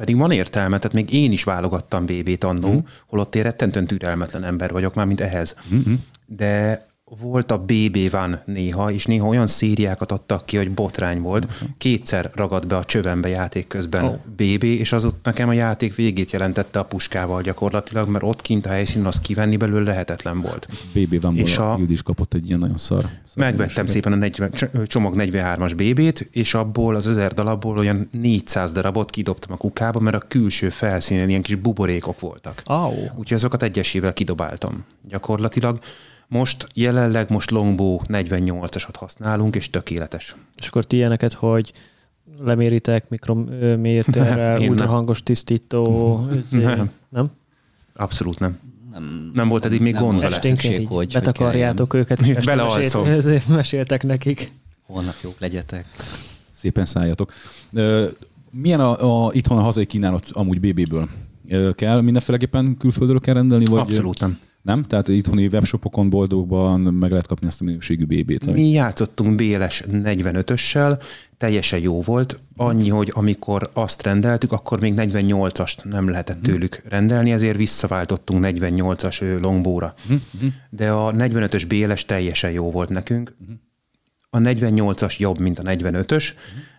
[0.00, 2.78] Pedig van értelme, tehát még én is válogattam BB-t annó, mm.
[3.06, 5.56] holott én rettentően türelmetlen ember vagyok már, mint ehhez.
[5.74, 5.94] Mm-hmm.
[6.26, 6.86] De
[7.18, 11.44] volt a BB van néha, és néha olyan szériákat adtak ki, hogy botrány volt.
[11.44, 11.68] Uh-huh.
[11.78, 14.16] Kétszer ragadt be a csövembe játék közben oh.
[14.36, 18.66] BB, és az ott nekem a játék végét jelentette a puskával gyakorlatilag, mert ott kint
[18.66, 20.68] a helyszínen az kivenni belőle lehetetlen volt.
[20.92, 23.00] BB van és a, is kapott egy ilyen nagyon szar.
[23.00, 24.52] szar megvettem szépen a 40,
[24.86, 30.16] csomag 43-as BB-t, és abból az 1000 darabból olyan 400 darabot kidobtam a kukába, mert
[30.16, 32.62] a külső felszínen ilyen kis buborékok voltak.
[32.66, 32.92] Oh.
[32.92, 34.84] Úgyhogy azokat egyesével kidobáltam.
[35.08, 35.78] Gyakorlatilag
[36.30, 40.36] most jelenleg most Longbow 48-asat használunk, és tökéletes.
[40.56, 41.72] És akkor ti ilyeneket, hogy
[42.38, 46.16] leméritek mikrométerrel, ultrahangos tisztító?
[46.50, 46.90] nem.
[47.08, 47.30] nem?
[47.94, 48.58] Abszolút nem.
[48.92, 50.40] Nem, nem volt eddig még nem gond vele.
[50.40, 53.08] Szükség, hogy betakarjátok hogy őket, és belealszom.
[53.08, 54.52] Mesélt, meséltek nekik.
[54.86, 55.86] Holnap jók legyetek.
[56.50, 57.32] Szépen szálljatok.
[58.50, 61.08] Milyen a, a, itthon a hazai kínálat amúgy BB-ből?
[61.74, 63.64] Kell mindenféleképpen külföldről kell rendelni?
[63.64, 63.80] Vagy...
[63.80, 64.38] Abszolút nem.
[64.62, 64.82] Nem?
[64.82, 68.46] Tehát itthoni webshopokon boldogban meg lehet kapni ezt a minőségű BB-t.
[68.46, 71.02] Mi játszottunk BLS 45-össel,
[71.36, 72.42] teljesen jó volt.
[72.56, 76.44] Annyi, hogy amikor azt rendeltük, akkor még 48-ast nem lehetett mhm.
[76.44, 79.94] tőlük rendelni, ezért visszaváltottunk 48-as longbóra.
[80.08, 80.46] Mhm.
[80.70, 83.34] De a 45-ös BLS teljesen jó volt nekünk.
[83.38, 83.52] Mhm.
[84.30, 86.24] A 48-as jobb, mint a 45-ös,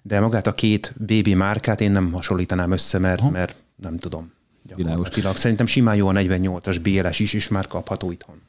[0.01, 4.31] de magát a két BB márkát én nem hasonlítanám össze, mert, mert nem tudom.
[4.75, 5.09] Világos.
[5.35, 8.41] Szerintem simán jó a 48-as BLS is, és már kapható itthon.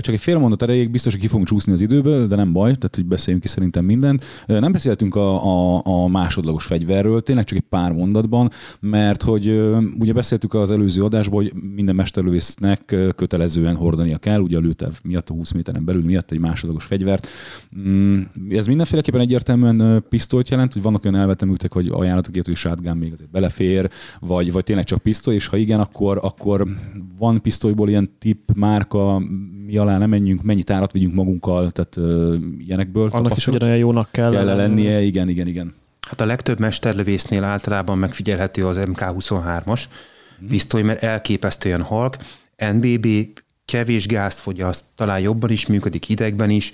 [0.00, 2.74] Csak egy fél mondat erejéig biztos, hogy ki fogunk csúszni az időből, de nem baj,
[2.74, 4.24] tehát hogy beszéljünk ki szerintem mindent.
[4.46, 5.44] Nem beszéltünk a,
[5.76, 8.50] a, a másodlagos fegyverről, tényleg csak egy pár mondatban,
[8.80, 9.60] mert hogy
[9.98, 15.30] ugye beszéltük az előző adásban, hogy minden mesterlövésznek kötelezően hordania kell, ugye a lőtev miatt,
[15.30, 17.28] a 20 méteren belül miatt egy másodlagos fegyvert.
[17.78, 18.20] Mm,
[18.50, 23.12] ez mindenféleképpen egyértelműen pisztolyt jelent, hogy vannak olyan elvetemültek, hogy ajánlatok ilyet, hogy shotgun még
[23.12, 26.66] azért belefér, vagy, vagy tényleg csak pisztoly, és ha igen, akkor, akkor
[27.18, 29.17] van pisztolyból ilyen tip, márka,
[29.66, 33.08] mi alá nem menjünk, mennyit árat vigyünk magunkkal, tehát uh, ilyenekből.
[33.12, 35.74] Annak is ugyanolyan jónak kell, kell lennie, igen, igen, igen.
[36.08, 39.84] Hát a legtöbb mesterlövésznél általában megfigyelhető az MK23-as
[40.48, 42.16] pisztoly, mert elképesztően halk.
[42.72, 43.06] NBB
[43.64, 46.70] kevés gázt fogyaszt, talán jobban is működik hidegben is,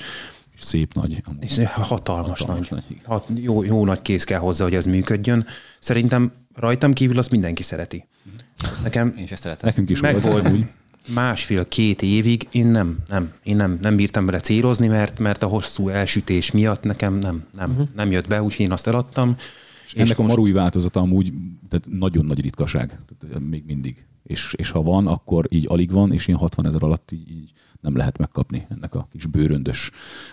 [0.55, 1.23] És szép nagy.
[1.25, 1.45] amúgy.
[1.45, 2.85] és hatalmas, Hatalmas nagy.
[2.89, 3.01] nagy.
[3.05, 5.47] Hat, jó, jó nagy kéz kell hozzá, hogy ez működjön.
[5.79, 8.07] Szerintem rajtam kívül azt mindenki szereti.
[8.83, 9.69] Nekem Én se szeretem.
[9.69, 10.43] Nekünk is meg volt.
[10.43, 10.65] volt
[11.15, 15.89] másfél-két évig, én nem, nem, én nem, nem bírtam bele célozni, mert, mert a hosszú
[15.89, 17.89] elsütés miatt nekem nem, nem, uh-huh.
[17.95, 19.37] nem jött be, úgyhogy én azt eladtam.
[19.87, 21.33] És ennek a marúj változata amúgy
[21.69, 24.05] tehát nagyon nagy ritkaság, tehát még mindig.
[24.25, 27.53] És, és ha van, akkor így alig van, és ilyen 60 ezer alatt így, így
[27.85, 29.91] nem lehet megkapni ennek a kis bőröndös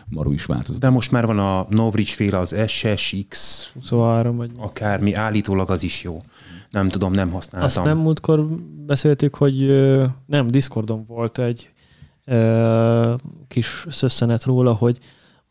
[0.10, 0.88] marúis változata.
[0.88, 4.52] De most már van a Novrics féle, az SSX, 23 vagy...
[4.58, 6.22] akármi, állítólag az is jó.
[6.70, 7.70] Nem tudom, nem használtam.
[7.70, 8.46] Azt nem múltkor
[8.86, 9.66] beszéltük, hogy
[10.26, 11.74] nem, Discordon volt egy
[12.26, 13.14] ö,
[13.48, 15.00] kis szösszenet róla, hogy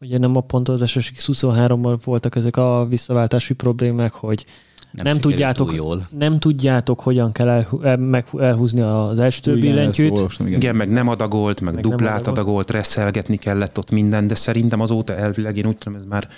[0.00, 4.44] ugye nem a pont az SSX 23-mal voltak ezek a visszaváltási problémák, hogy
[4.92, 6.08] nem, nem tudjátok, jól.
[6.18, 10.10] nem tudjátok, hogyan kell elhú, el, meg, elhúzni az első billentyűt.
[10.16, 10.60] olvastam, igen.
[10.60, 12.38] Igen, meg nem adagolt, meg, Meg duplát adagolt.
[12.38, 16.28] adagolt, reszelgetni kellett ott minden, de szerintem azóta elvileg én úgy tudom, ez már,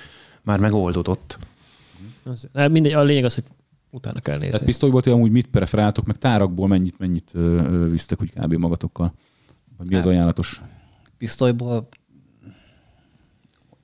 [0.43, 1.39] már megoldódott.
[2.25, 3.45] Az- hát Mindegy, a lényeg az, hogy
[3.91, 4.51] utána kell nézni.
[4.51, 8.53] Tehát pisztolyból ti amúgy mit preferáltok, meg tárakból mennyit, mennyit ö, visztek úgy kb.
[8.55, 9.15] magatokkal?
[9.79, 10.61] Vagy mi az ajánlatos?
[11.19, 11.89] Pisztolyból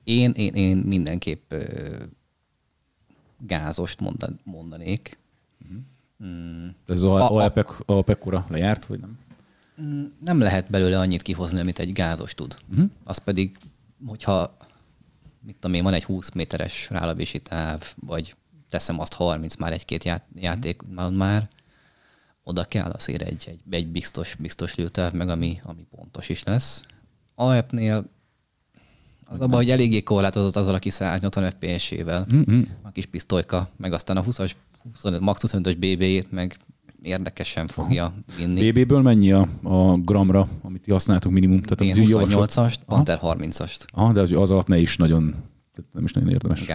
[0.03, 1.53] én, én, én mindenképp
[3.39, 5.17] gázost mondan, mondanék.
[6.23, 9.19] Mm, Ez az a- APEC, APEC-kora lejárt, vagy nem?
[9.81, 12.57] mm, nem lehet belőle annyit kihozni, amit egy gázos tud.
[12.71, 12.89] Uh-huh.
[13.03, 13.57] Az pedig,
[14.07, 14.57] hogyha
[15.41, 18.35] mit tudom én, van egy 20 méteres rálövési táv, vagy
[18.69, 20.81] teszem azt 30 már egy-két ját, játék
[21.11, 21.49] már,
[22.43, 26.83] oda kell azért egy, egy, egy biztos, biztos lőtáv, meg ami, ami pontos is lesz.
[27.35, 28.09] AEP-nél
[29.29, 32.61] az abban, hogy eléggé korlátozott azzal a kis 180 FPS-ével, Mm-hmm.
[32.81, 34.51] a kis pisztolyka, meg aztán a 20-as,
[34.93, 36.57] 25, max 25-ös BB-jét meg
[37.01, 38.71] érdekesen fogja vinni.
[38.71, 41.61] BB-ből mennyi a, a gramra, amit ti használtok minimum?
[41.61, 45.35] Tehát Én a javaslat- 28-ast, Panther 30-ast Aha, de az alatt ne is nagyon,
[45.93, 46.65] nem is nagyon érdemes.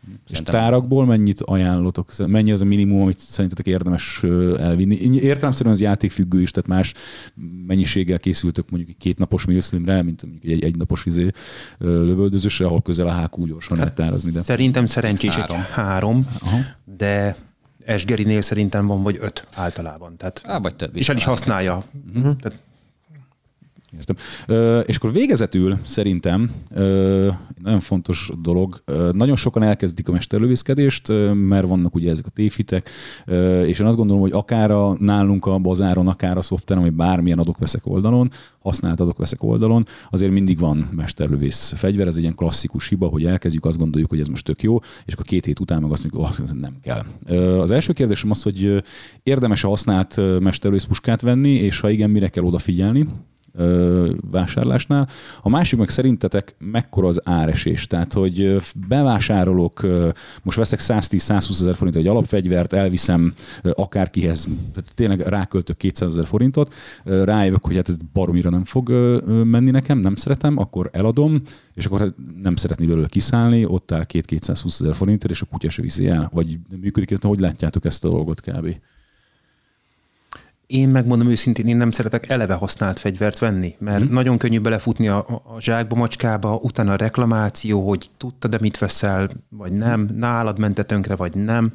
[0.00, 0.22] Gázosba.
[0.24, 2.10] És Szerintem- tárakból mennyit ajánlotok?
[2.26, 4.22] Mennyi az a minimum, amit szerintetek érdemes
[4.58, 4.94] elvinni?
[5.14, 6.94] Értelemszerűen az játékfüggő is, tehát más
[7.66, 11.30] mennyiséggel készültök mondjuk egy kétnapos milslimre, mint mondjuk egy egynapos izé,
[11.78, 14.30] lövöldözősre, ahol közel a hákú gyorsan lehet tárazni.
[14.30, 14.40] De...
[14.40, 15.56] Szerintem szerencsés Három.
[15.56, 16.58] egy három, Aha.
[16.96, 17.36] de
[17.84, 20.16] Esgerinél szerintem van vagy öt általában.
[20.16, 21.84] Tehát, Á, vagy több is és el is használja.
[22.14, 22.36] Uh-huh.
[22.36, 22.62] Tehát
[23.96, 24.16] Értem.
[24.46, 27.28] Ö, és akkor végezetül szerintem ö,
[27.62, 32.30] nagyon fontos dolog, ö, nagyon sokan elkezdik a mesterlövészkedést, ö, mert vannak ugye ezek a
[32.30, 32.90] téfitek,
[33.26, 36.92] ö, és én azt gondolom, hogy akár a, nálunk a bazáron, akár a szoftveren, vagy
[36.92, 42.88] bármilyen adok-veszek oldalon, használt adok-veszek oldalon, azért mindig van mesterlövész fegyver, ez egy ilyen klasszikus
[42.88, 45.82] hiba, hogy elkezdjük, azt gondoljuk, hogy ez most tök jó, és akkor két hét után
[45.82, 47.04] meg azt mondjuk, hogy oh, nem kell.
[47.26, 48.78] Ö, Az első kérdésem az, hogy ö,
[49.22, 53.08] érdemes a használt mesterlövész puskát venni, és ha igen, mire kell odafigyelni,
[54.30, 55.08] vásárlásnál.
[55.42, 57.86] A másik meg szerintetek mekkora az áresés?
[57.86, 58.56] Tehát, hogy
[58.88, 59.86] bevásárolok,
[60.42, 64.48] most veszek 110-120 ezer forint egy alapfegyvert, elviszem akárkihez,
[64.94, 66.74] tényleg ráköltök 200 ezer forintot,
[67.04, 68.88] rájövök, hogy hát ez baromira nem fog
[69.44, 71.42] menni nekem, nem szeretem, akkor eladom,
[71.74, 75.46] és akkor hát nem szeretné belőle kiszállni, ott áll két 220 ezer forintért, és a
[75.46, 76.30] kutya se viszi el.
[76.32, 78.76] Vagy működik, hogy látjátok ezt a dolgot kb?
[80.70, 84.12] Én megmondom őszintén, én nem szeretek eleve használt fegyvert venni, mert hmm.
[84.12, 89.72] nagyon könnyű belefutni a, a zsákba, macskába, utána a reklamáció, hogy tudtad-e mit veszel, vagy
[89.72, 91.72] nem, nálad mente tönkre, vagy nem.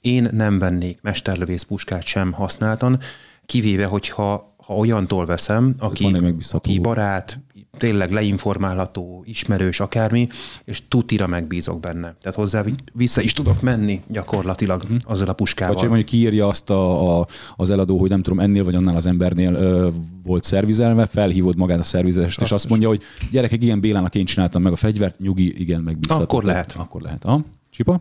[0.00, 2.98] Én nem vennék mesterlövész puskát sem használtan,
[3.46, 6.16] kivéve, hogyha ha olyantól veszem, aki,
[6.50, 7.40] aki barát,
[7.78, 10.28] tényleg leinformálható, ismerős, akármi,
[10.64, 12.16] és tutira megbízok benne.
[12.20, 15.74] Tehát hozzá vissza is tudok menni gyakorlatilag azzal a puskával.
[15.74, 18.96] Vagy hogy mondjuk kiírja azt a, a, az eladó, hogy nem tudom, ennél vagy annál
[18.96, 19.88] az embernél ö,
[20.22, 24.62] volt szervizelve, felhívod magát a szervizest, és azt mondja, hogy gyerekek, igen, Bélának én csináltam
[24.62, 26.22] meg a fegyvert, nyugi, igen, megbízható.
[26.22, 26.74] Akkor lehet.
[26.78, 27.24] Akkor lehet.
[27.24, 27.44] Aha.
[27.70, 28.00] Csipa?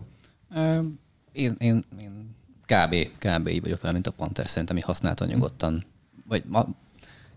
[0.55, 0.79] Ö,
[1.31, 2.35] Én, én, én
[2.65, 5.85] kb, kb így vagyok vele, mint a Panther, szerintem így használtan nyugodtan,
[6.27, 6.67] vagy ma,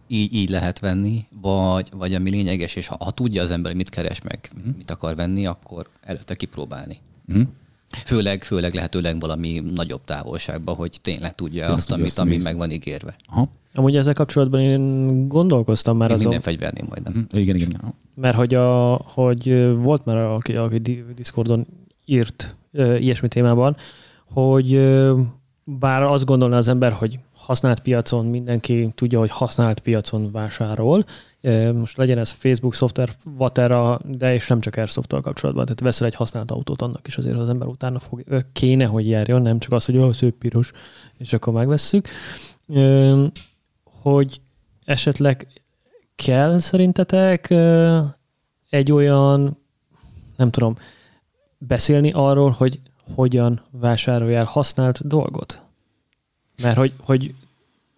[0.08, 3.80] így, így lehet venni, vagy, vagy ami lényeges, és ha, ha tudja az ember, hogy
[3.80, 6.96] mit keres meg, mit akar venni, akkor előtte kipróbálni.
[7.26, 7.40] Mhm.
[8.04, 12.56] Főleg, főleg lehetőleg valami nagyobb távolságban, hogy tényleg tudja azt, tudja amit, azt, ami meg
[12.56, 13.16] van ígérve.
[13.26, 13.48] Aha.
[13.74, 17.12] Amúgy ezzel kapcsolatban én gondolkoztam már Én azon, minden fegyvernél majdnem.
[17.12, 17.38] Mhm.
[17.38, 17.68] Igen, igen.
[17.68, 17.94] igen.
[18.14, 21.66] mert hogy, a, hogy volt már, aki, aki Di- Discordon
[22.04, 23.76] írt ö, ilyesmi témában,
[24.24, 24.74] hogy
[25.64, 31.04] bár azt gondolná az ember, hogy használt piacon mindenki tudja, hogy használt piacon vásárol.
[31.74, 35.64] Most legyen ez Facebook szoftver, Vatera, de és nem csak airsoft kapcsolatban.
[35.64, 39.42] Tehát veszel egy használt autót, annak is azért az ember utána fog, kéne, hogy járjon,
[39.42, 40.72] nem csak az, hogy oh, szép piros,
[41.18, 42.08] és akkor megvesszük.
[43.84, 44.40] Hogy
[44.84, 45.46] esetleg
[46.14, 47.50] kell szerintetek
[48.70, 49.58] egy olyan,
[50.36, 50.76] nem tudom,
[51.58, 52.80] beszélni arról, hogy
[53.14, 55.65] hogyan vásároljál használt dolgot?
[56.62, 57.34] Mert hogy, hogy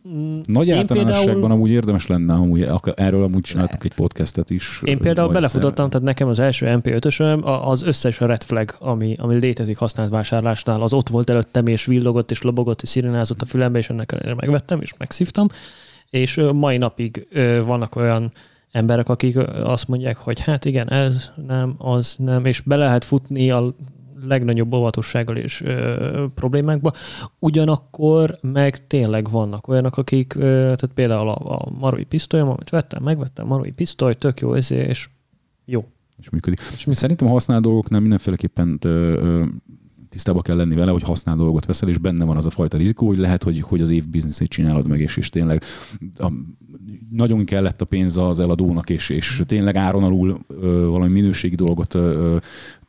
[0.08, 1.52] mm, nagy általánosságban például...
[1.52, 4.80] amúgy érdemes lenne, amúgy, erről amúgy csináltuk egy podcastet is.
[4.84, 9.76] Én például belefutottam, tehát nekem az első MP5-ösöm, az összes red flag, ami, ami létezik
[9.76, 13.90] használt vásárlásnál, az ott volt előttem, és villogott, és lobogott, és szirenázott a fülembe, és
[13.90, 15.46] ennek megvettem, és megszívtam.
[16.10, 17.26] És mai napig
[17.64, 18.32] vannak olyan
[18.72, 23.50] emberek, akik azt mondják, hogy hát igen, ez nem, az nem, és be lehet futni
[23.50, 23.74] a
[24.26, 26.92] legnagyobb óvatossággal és ö, problémákba.
[27.38, 33.02] Ugyanakkor meg tényleg vannak olyanok, akik, ö, tehát például a, a marói pisztolyom, amit vettem,
[33.02, 35.08] megvettem, marói pisztoly, tök jó, és
[35.64, 35.84] jó.
[36.18, 36.60] És működik.
[36.72, 39.44] És mi szerintem a használt dolgoknál mindenféleképpen ö, ö,
[40.08, 43.06] tisztában kell lenni vele, hogy használ dolgot veszel, és benne van az a fajta rizikó,
[43.06, 45.62] hogy lehet, hogy, hogy az év bizniszét csinálod meg, és, és tényleg
[46.18, 46.32] a,
[47.10, 51.94] nagyon kellett a pénz az eladónak, és, és tényleg áron alul ö, valami minőségi dolgot
[51.94, 52.36] ö,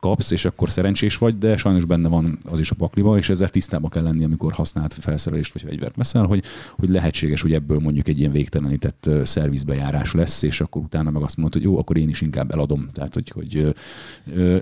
[0.00, 3.48] kapsz, és akkor szerencsés vagy, de sajnos benne van az is a pakliba, és ezzel
[3.48, 6.44] tisztában kell lenni, amikor használt felszerelést vagy fegyvert veszel, hogy,
[6.78, 11.36] hogy lehetséges, hogy ebből mondjuk egy ilyen végtelenített szervizbejárás lesz, és akkor utána meg azt
[11.36, 12.88] mondod, hogy jó, akkor én is inkább eladom.
[12.92, 13.74] Tehát, hogy, hogy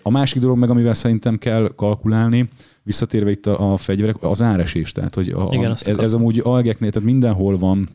[0.03, 2.49] a másik dolog meg, amivel szerintem kell kalkulálni,
[2.83, 4.93] visszatérve itt a, a fegyverek, az áresés.
[4.93, 7.89] Tehát, hogy a, Igen, ez, ez amúgy algeknél, tehát mindenhol van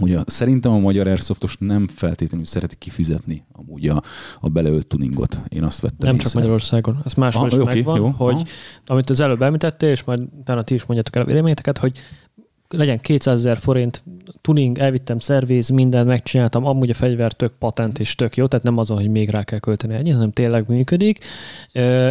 [0.00, 4.02] Ugye szerintem a magyar Airsoftos nem feltétlenül szereti kifizetni amúgy a,
[4.40, 5.40] a beleölt tuningot.
[5.48, 6.26] Én azt vettem Nem észre.
[6.26, 6.98] csak Magyarországon.
[7.04, 8.44] Ez máshol ah, is okay, megvan, jó, hogy aha.
[8.86, 11.98] amit az előbb említettél, és majd utána ti is mondjátok el a véleményeteket, hogy
[12.68, 14.04] legyen 200 ezer forint
[14.40, 18.78] tuning, elvittem szerviz, mindent megcsináltam, amúgy a fegyver tök patent és tök jó, tehát nem
[18.78, 21.24] azon, hogy még rá kell költeni ennyi, hanem tényleg működik.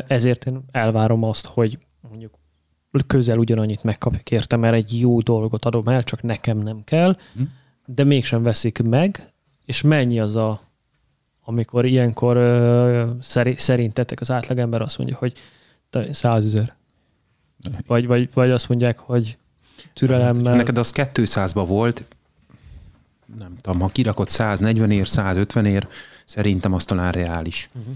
[0.07, 1.77] Ezért én elvárom azt, hogy
[2.09, 2.37] mondjuk
[3.07, 7.17] közel ugyanannyit megkapjuk érte, mert egy jó dolgot adom el, csak nekem nem kell.
[7.33, 7.43] Hm
[7.93, 9.33] de mégsem veszik meg,
[9.65, 10.59] és mennyi az a,
[11.43, 15.33] amikor ilyenkor uh, szerintetek az átlagember azt mondja, hogy
[16.11, 16.75] százezer.
[17.87, 19.37] Vagy, vagy, vagy azt mondják, hogy
[19.93, 20.55] türelemmel.
[20.55, 22.03] Neked az 200-ba volt,
[23.37, 25.87] nem tudom, ha kirakott 140 ér, 150 ér,
[26.25, 27.69] szerintem az talán reális.
[27.73, 27.93] Uh-huh.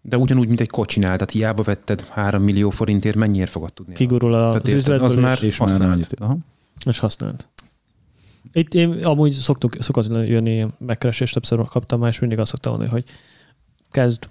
[0.00, 3.94] De ugyanúgy, mint egy kocsinál, tehát hiába vetted 3 millió forintért, mennyiért fogod tudni?
[3.94, 6.16] Kigurul a, az üzletből, az már és használt.
[6.84, 7.48] És használt.
[8.52, 12.92] Itt én amúgy szoktuk, szokott jönni megkeresést, többször kaptam már, és mindig azt szoktam mondani,
[12.92, 13.04] hogy
[13.90, 14.28] kezd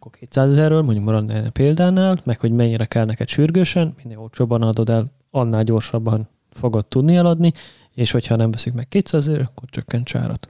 [0.00, 4.62] akkor 200 ezerről, mondjuk maradni a példánál, meg hogy mennyire kell neked sürgősen, minél olcsóbban
[4.62, 7.52] adod el, annál gyorsabban fogod tudni eladni,
[7.94, 10.48] és hogyha nem veszik meg 200 ezer, akkor csökkent csárat.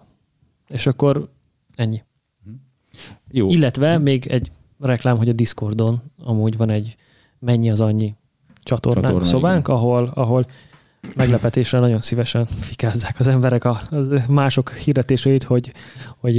[0.69, 1.29] És akkor
[1.75, 2.03] ennyi.
[3.31, 3.49] Jó.
[3.49, 6.97] Illetve még egy reklám, hogy a Discordon amúgy van egy
[7.39, 8.15] mennyi az annyi
[8.63, 10.45] csatornánk, Csatorna, szobánk, ahol, ahol
[11.15, 13.97] meglepetésre nagyon szívesen fikázzák az emberek a, a
[14.29, 15.73] mások hirdetéseit, hogy,
[16.17, 16.37] hogy,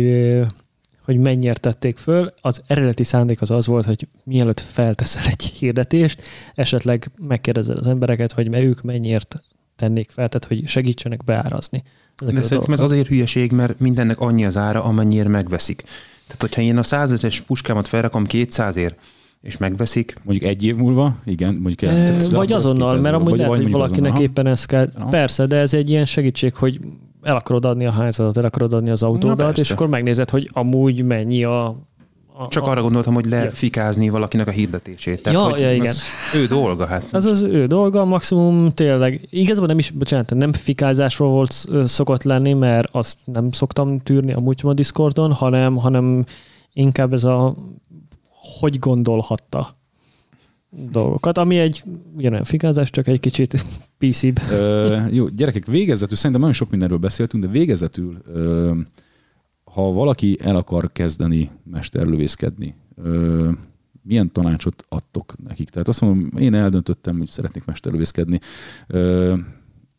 [1.02, 2.34] hogy mennyire tették föl.
[2.42, 6.22] Az eredeti szándék az az volt, hogy mielőtt felteszel egy hirdetést,
[6.56, 9.44] esetleg megkérdezed az embereket, hogy ők mennyiért
[9.76, 11.84] tennék fel, tehát hogy segítsenek beárazni.
[12.26, 15.84] De szerintem ez azért hülyeség, mert mindennek annyi az ára, amennyire megveszik.
[16.26, 18.96] Tehát, hogyha én a 100 puskámat felrakom 200ért,
[19.42, 20.16] és megveszik.
[20.24, 21.54] Mondjuk egy év múlva, igen.
[21.54, 24.22] Mondjuk e, vagy azonnal, mert amúgy lehet, hogy valakinek azonnal.
[24.22, 24.90] éppen ez kell.
[24.96, 25.10] Aha.
[25.10, 26.80] Persze, de ez egy ilyen segítség, hogy
[27.22, 31.04] el akarod adni a házadat, el akarod adni az autódat, és akkor megnézed, hogy amúgy
[31.04, 31.66] mennyi a,
[32.34, 34.12] a Csak arra gondoltam, hogy lefikázni ja.
[34.12, 35.22] valakinek a hirdetését.
[35.22, 35.94] Tehát, ja, hogy ja, igen.
[36.36, 36.86] ő dolga.
[36.86, 39.28] Hát az az ő dolga, maximum tényleg.
[39.30, 44.62] Igazából nem is, bocsánat, nem fikázásról volt szokott lenni, mert azt nem szoktam tűrni amúgy
[44.64, 46.26] a Discordon, hanem, hanem
[46.74, 47.56] inkább ez a
[48.42, 49.80] hogy gondolhatta
[50.92, 51.84] dolgokat, ami egy
[52.16, 53.64] ugyanolyan fikázás, csak egy kicsit
[53.98, 54.24] pc
[55.12, 58.72] jó, gyerekek, végezetül, szerintem nagyon sok mindenről beszéltünk, de végezetül, ö,
[59.64, 63.50] ha valaki el akar kezdeni mesterlövészkedni, ö,
[64.04, 65.70] milyen tanácsot adtok nekik?
[65.70, 68.40] Tehát azt mondom, én eldöntöttem, hogy szeretnék mesterlövészkedni,
[68.88, 69.36] ö,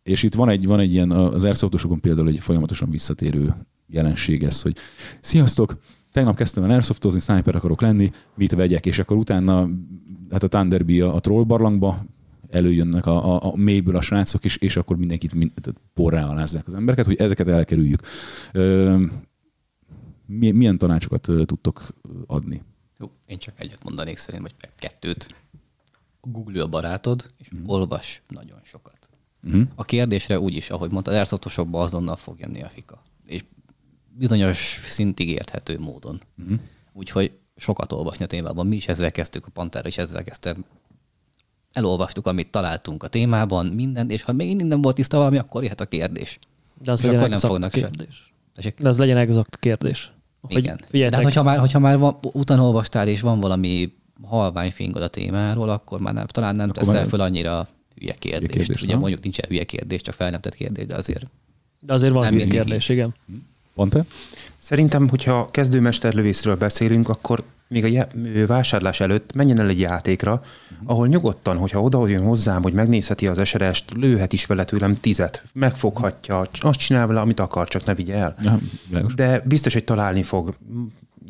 [0.02, 3.54] és itt van egy, van egy ilyen, az airsoftosokon például egy folyamatosan visszatérő
[3.86, 4.76] jelenség ez, hogy
[5.20, 5.76] sziasztok,
[6.12, 9.68] tegnap kezdtem el airsoftozni, sniper akarok lenni, mit vegyek, és akkor utána
[10.30, 12.04] hát a Thunderbee a, a trollbarlangba
[12.50, 15.52] előjönnek a, a, a mélyből a srácok, és, és akkor mindenkit mind,
[15.94, 18.00] porrá alázzák az embereket, hogy ezeket elkerüljük.
[18.52, 19.04] Ö,
[20.26, 21.88] milyen tanácsokat tudtok
[22.26, 22.62] adni?
[22.98, 25.34] Jó, én csak egyet mondanék szerint, vagy kettőt.
[26.20, 27.62] Google a barátod, és mm.
[27.66, 29.08] olvas nagyon sokat.
[29.44, 29.62] Uh-huh.
[29.74, 33.02] A kérdésre úgyis, ahogy mondta, az airsoftosokba azonnal fog jönni a fika.
[33.26, 33.44] És
[34.18, 36.20] bizonyos szintig érthető módon.
[36.42, 36.58] Uh-huh.
[36.92, 38.66] Úgyhogy sokat olvasni a témában.
[38.66, 40.64] Mi is ezzel kezdtük, a Pantera is ezzel kezdtem.
[41.72, 45.80] Elolvastuk, amit találtunk a témában, mindent, és ha még minden volt tiszta valami, akkor jöhet
[45.80, 46.38] a kérdés.
[46.82, 48.32] De az és akkor nem fognak kérdés.
[48.56, 48.72] Se.
[48.78, 50.12] De az legyen exakt kérdés.
[50.40, 50.80] Hogy Igen.
[50.88, 51.10] Figyeljetek.
[51.10, 53.92] De hát, hogyha már, hogyha már van, utána olvastál, és van valami
[54.22, 57.08] halvány fingod a témáról, akkor már nem, talán nem akkor teszel már...
[57.08, 58.52] föl annyira hülye kérdést.
[58.52, 61.26] Hülye kérdés, Ugye mondjuk nincsen hülye kérdés, csak fel nem tett kérdés, de azért.
[61.80, 63.14] De azért van hülye kérdés, igen.
[63.74, 64.04] Pont te?
[64.56, 68.06] Szerintem, hogyha kezdőmesterlövészről beszélünk, akkor még a
[68.46, 70.90] vásárlás előtt menjen el egy játékra, uh-huh.
[70.90, 75.44] ahol nyugodtan, hogyha oda jön hozzám, hogy megnézheti az SRS-t, lőhet is vele tőlem tizet,
[75.52, 78.34] megfoghatja, azt csinál vele, amit akar, csak ne vigye el.
[78.42, 78.58] Ja,
[79.14, 80.54] De biztos, hogy találni fog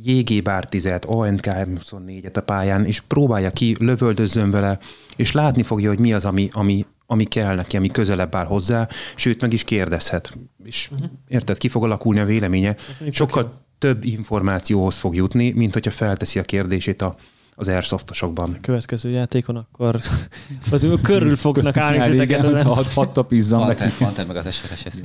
[0.05, 4.78] JG bár 10 ONK 24-et a pályán, és próbálja ki, lövöldözzön vele,
[5.16, 8.88] és látni fogja, hogy mi az, ami, ami, ami kell neki, ami közelebb áll hozzá,
[9.14, 10.38] sőt, meg is kérdezhet.
[10.64, 11.10] És uh-huh.
[11.28, 12.76] érted, ki fog alakulni a véleménye.
[13.10, 17.14] Sokkal több információhoz fog jutni, mint hogyha felteszi a kérdését a,
[17.55, 18.53] az airsoftosokban.
[18.53, 19.96] A következő játékon akkor
[20.70, 22.62] az körül fognak állni titeket.
[22.62, 23.82] Hat, hat tapizzam neki.
[23.98, 25.05] Panther meg az SRS eszi.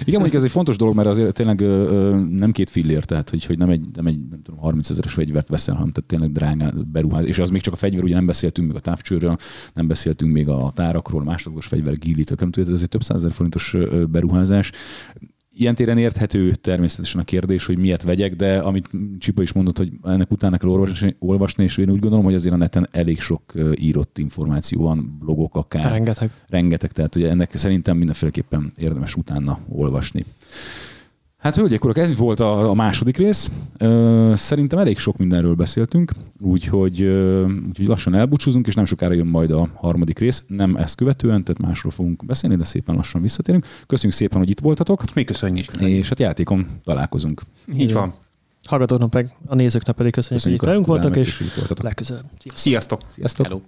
[0.00, 3.30] Igen, mondjuk ez egy fontos dolog, mert azért tényleg ö, ö, nem két fillér, tehát
[3.30, 6.32] hogy, hogy nem egy, nem egy nem tudom, 30 ezeres fegyvert veszel, hanem tehát tényleg
[6.32, 7.24] drága beruház.
[7.24, 9.36] És az még csak a fegyver, ugye nem beszéltünk még a távcsőről,
[9.74, 13.76] nem beszéltünk még a tárakról, másodlagos fegyver, gillitől, nem tudod, ez egy több százezer forintos
[14.10, 14.72] beruházás
[15.60, 19.92] ilyen téren érthető természetesen a kérdés, hogy miért vegyek, de amit Csipa is mondott, hogy
[20.04, 23.52] ennek utána kell olvasni, olvasni, és én úgy gondolom, hogy azért a neten elég sok
[23.74, 25.90] írott információ van, blogok akár.
[25.90, 26.30] Rengeteg.
[26.48, 30.24] Rengeteg, tehát ugye ennek szerintem mindenféleképpen érdemes utána olvasni.
[31.40, 33.50] Hát hölgyek, urak, ez volt a, a második rész.
[34.34, 37.02] Szerintem elég sok mindenről beszéltünk, úgyhogy,
[37.68, 40.44] úgyhogy lassan elbúcsúzunk, és nem sokára jön majd a harmadik rész.
[40.46, 43.66] Nem ezt követően, tehát másról fogunk beszélni, de szépen lassan visszatérünk.
[43.86, 45.14] Köszönjük szépen, hogy itt voltatok.
[45.14, 45.66] Mi köszönjük.
[45.80, 47.42] És hát játékon találkozunk.
[47.76, 48.14] Így van.
[48.64, 52.24] Hallgatóknak meg, a nézőknek pedig köszönjük, köszönjük hogy itt velünk voltak, és, és legközelebb.
[52.54, 53.00] Sziasztok.
[53.06, 53.46] Sziasztok.
[53.46, 53.60] Hello.